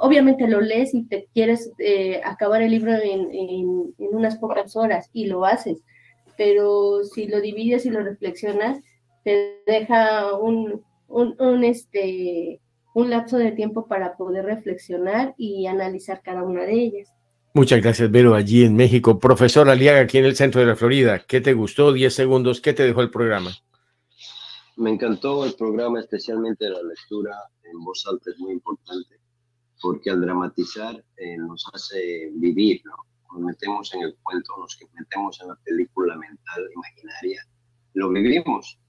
[0.00, 5.08] obviamente lo lees y te quieres eh, acabar el libro en, en, unas pocas horas
[5.12, 5.82] y lo haces,
[6.36, 8.80] pero si lo divides y lo reflexionas,
[9.24, 12.60] te deja un, un, un, este,
[12.94, 17.14] un lapso de tiempo para poder reflexionar y analizar cada una de ellas.
[17.56, 19.20] Muchas gracias, Vero, allí en México.
[19.20, 21.92] Profesor Aliaga, aquí en el centro de la Florida, ¿qué te gustó?
[21.92, 23.52] Diez segundos, ¿qué te dejó el programa?
[24.76, 27.30] Me encantó el programa, especialmente la lectura
[27.62, 29.20] en voz alta es muy importante,
[29.80, 32.96] porque al dramatizar eh, nos hace vivir, ¿no?
[33.32, 37.40] Nos metemos en el cuento, nos metemos en la película mental, imaginaria,
[37.92, 38.80] lo vivimos.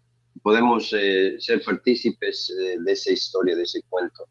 [0.41, 4.28] Podemos eh, ser partícipes eh, de esa historia, de ese cuento.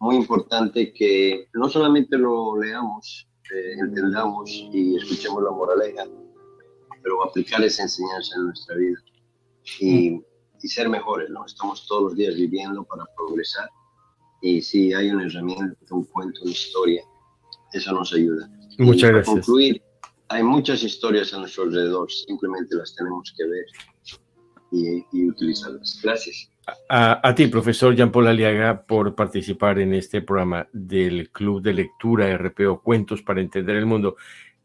[0.00, 6.06] Muy importante que no solamente lo leamos, entendamos y escuchemos la moraleja,
[7.02, 8.98] pero aplicar esa enseñanza en nuestra vida
[9.80, 10.20] y,
[10.62, 11.44] y, ser mejores, ¿no?
[11.44, 13.68] Estamos todos los días viviendo para progresar
[14.40, 17.02] y si hay una herramienta, un cuento, una historia,
[17.72, 18.48] eso nos ayuda.
[18.78, 19.26] Muchas y gracias.
[19.26, 19.82] Para concluir,
[20.28, 23.66] hay muchas historias a nuestro alrededor, simplemente las tenemos que ver
[24.72, 26.00] y, y utilizarlas.
[26.02, 26.50] Gracias.
[26.88, 31.74] A, a, ti, profesor Jean Paul Aliaga, por participar en este programa del Club de
[31.74, 34.16] Lectura RPO Cuentos para Entender el Mundo.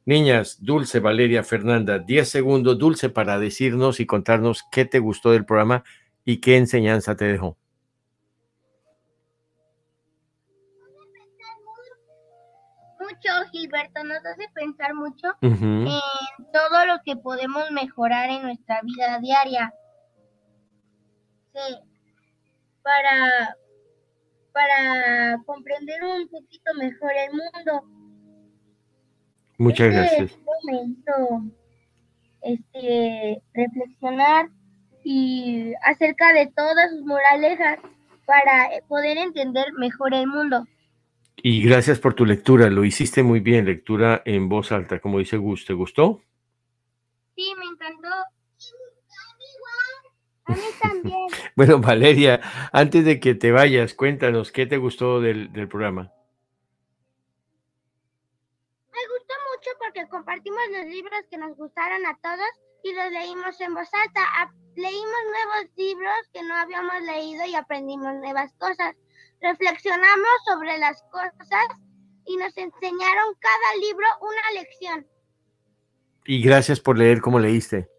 [0.06, 5.45] Niñas, Dulce, Valeria, Fernanda, 10 segundos, Dulce, para decirnos y contarnos qué te gustó del
[5.45, 5.84] programa
[6.26, 7.58] y qué enseñanza te dejó.
[13.00, 15.91] Mucho, Gilberto, nos hace pensar mucho uh -huh.
[15.91, 19.74] en todo lo que podemos mejorar en nuestra vida diaria.
[21.54, 21.89] Sí,
[22.90, 23.56] para,
[24.52, 27.84] para comprender un poquito mejor el mundo.
[29.58, 30.32] Muchas gracias.
[30.32, 31.54] Este momento,
[32.42, 34.50] este, reflexionar
[35.04, 37.80] y acerca de todas sus moralejas
[38.26, 40.66] para poder entender mejor el mundo.
[41.42, 45.38] Y gracias por tu lectura, lo hiciste muy bien, lectura en voz alta, como dice
[45.38, 46.22] Gus, ¿te gustó?
[47.36, 48.10] Sí, me encantó.
[50.50, 51.28] A mí también.
[51.56, 52.41] bueno, Valeria,
[52.72, 56.12] antes de que te vayas, cuéntanos, ¿qué te gustó del, del programa?
[59.80, 62.50] porque compartimos los libros que nos gustaron a todos
[62.84, 64.22] y los leímos en voz alta.
[64.76, 68.95] Leímos nuevos libros que no habíamos leído y aprendimos nuevas cosas.
[69.41, 71.68] Reflexionamos sobre las cosas
[72.26, 75.08] y nos enseñaron cada libro una lección.
[76.26, 77.89] Y gracias por leer como leíste.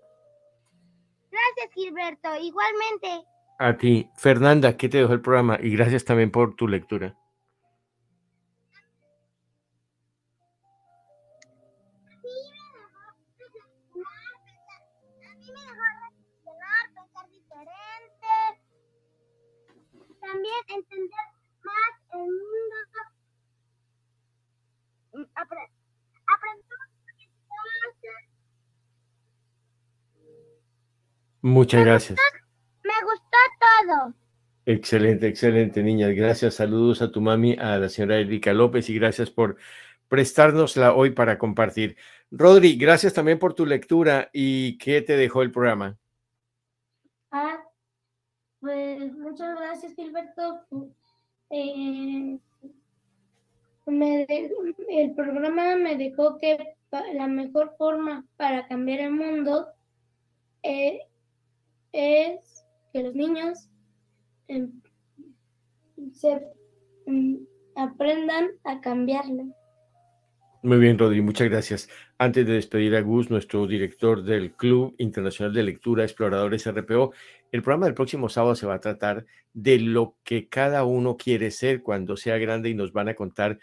[1.41, 2.29] Gracias, Gilberto.
[2.37, 3.27] Igualmente.
[3.59, 4.09] A ti.
[4.17, 5.59] Fernanda, ¿qué te dejó el programa?
[5.61, 7.17] Y gracias también por tu lectura.
[20.21, 21.27] también entender
[21.65, 22.51] más el mundo.
[31.43, 32.19] Muchas gracias.
[32.85, 34.15] Me gustó todo.
[34.67, 36.15] Excelente, excelente, niñas.
[36.15, 36.55] Gracias.
[36.55, 39.57] Saludos a tu mami, a la señora Erika López, y gracias por
[40.09, 41.97] prestárnosla hoy para compartir.
[42.31, 45.97] Rodri, gracias también por tu lectura y qué te dejó el programa.
[47.31, 47.63] Ah,
[48.61, 50.67] pues muchas gracias, Gilberto.
[51.51, 52.39] Eh,
[53.87, 54.51] me de,
[54.89, 56.77] el programa me dejó que
[57.15, 59.69] la mejor forma para cambiar el mundo
[60.63, 61.01] eh,
[61.93, 63.69] es que los niños
[64.49, 64.69] eh,
[66.13, 66.41] se
[67.77, 69.45] aprendan a cambiarlo.
[70.63, 71.89] Muy bien, Rodri, muchas gracias.
[72.19, 77.15] Antes de despedir a Gus, nuestro director del Club Internacional de Lectura Exploradores RPO,
[77.51, 79.25] el programa del próximo sábado se va a tratar
[79.55, 83.59] de lo que cada uno quiere ser cuando sea grande y nos van a contar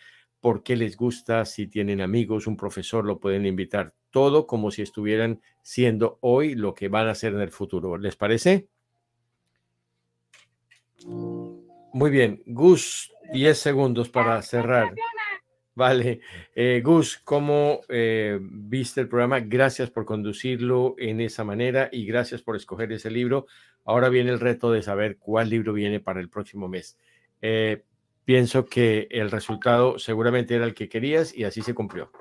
[0.47, 3.93] por qué les gusta, si tienen amigos, un profesor, lo pueden invitar.
[4.11, 7.97] Todo como si estuvieran siendo hoy lo que van a ser en el futuro.
[7.97, 8.69] ¿Les parece?
[11.05, 14.95] Muy bien, Gus, 10 segundos para cerrar.
[15.75, 16.21] Vale.
[16.55, 19.41] Eh, Gus, ¿cómo eh, viste el programa?
[19.41, 23.47] Gracias por conducirlo en esa manera y gracias por escoger ese libro.
[23.83, 26.97] Ahora viene el reto de saber cuál libro viene para el próximo mes.
[27.41, 27.83] Eh,
[28.27, 32.11] pienso que el resultado seguramente era el que querías y así se cumplió.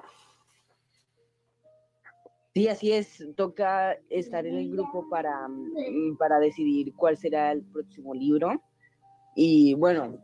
[2.55, 3.27] Sí, así es.
[3.35, 5.49] Toca estar en el grupo para,
[6.17, 8.63] para decidir cuál será el próximo libro.
[9.35, 10.17] Y bueno,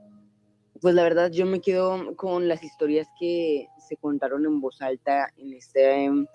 [0.80, 5.32] pues la verdad yo me quedo con las historias que se contaron en voz alta
[5.36, 6.28] en este en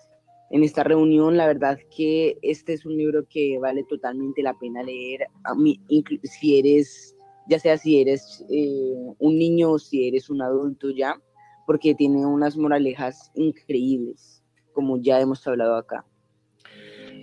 [0.52, 1.38] esta reunión.
[1.38, 5.26] La verdad que este es un libro que vale totalmente la pena leer.
[5.46, 5.80] A mí,
[6.24, 7.17] si eres,
[7.50, 11.20] ya sea si eres eh, un niño o si eres un adulto ya,
[11.66, 14.44] porque tiene unas moralejas increíbles,
[14.74, 16.06] como ya hemos hablado acá.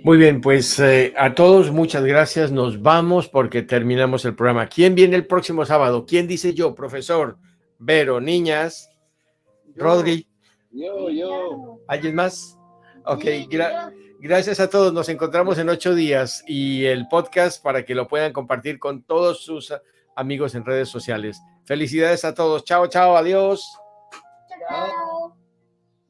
[0.02, 2.52] Muy bien, pues eh, a todos muchas gracias.
[2.52, 4.68] Nos vamos porque terminamos el programa.
[4.68, 6.04] ¿Quién viene el próximo sábado?
[6.06, 7.38] ¿Quién dice yo, profesor?
[7.78, 8.90] Vero, niñas,
[9.74, 10.28] yo, Rodri.
[10.70, 11.80] Yo, yo.
[11.88, 12.58] ¿Alguien más?
[13.06, 14.92] Ok, gra Gracias a todos.
[14.92, 19.42] Nos encontramos en ocho días y el podcast para que lo puedan compartir con todos
[19.42, 19.70] sus
[20.16, 21.42] amigos en redes sociales.
[21.64, 22.64] Felicidades a todos.
[22.64, 23.16] Chao, chao.
[23.16, 23.78] Adiós.
[24.68, 25.13] Chao.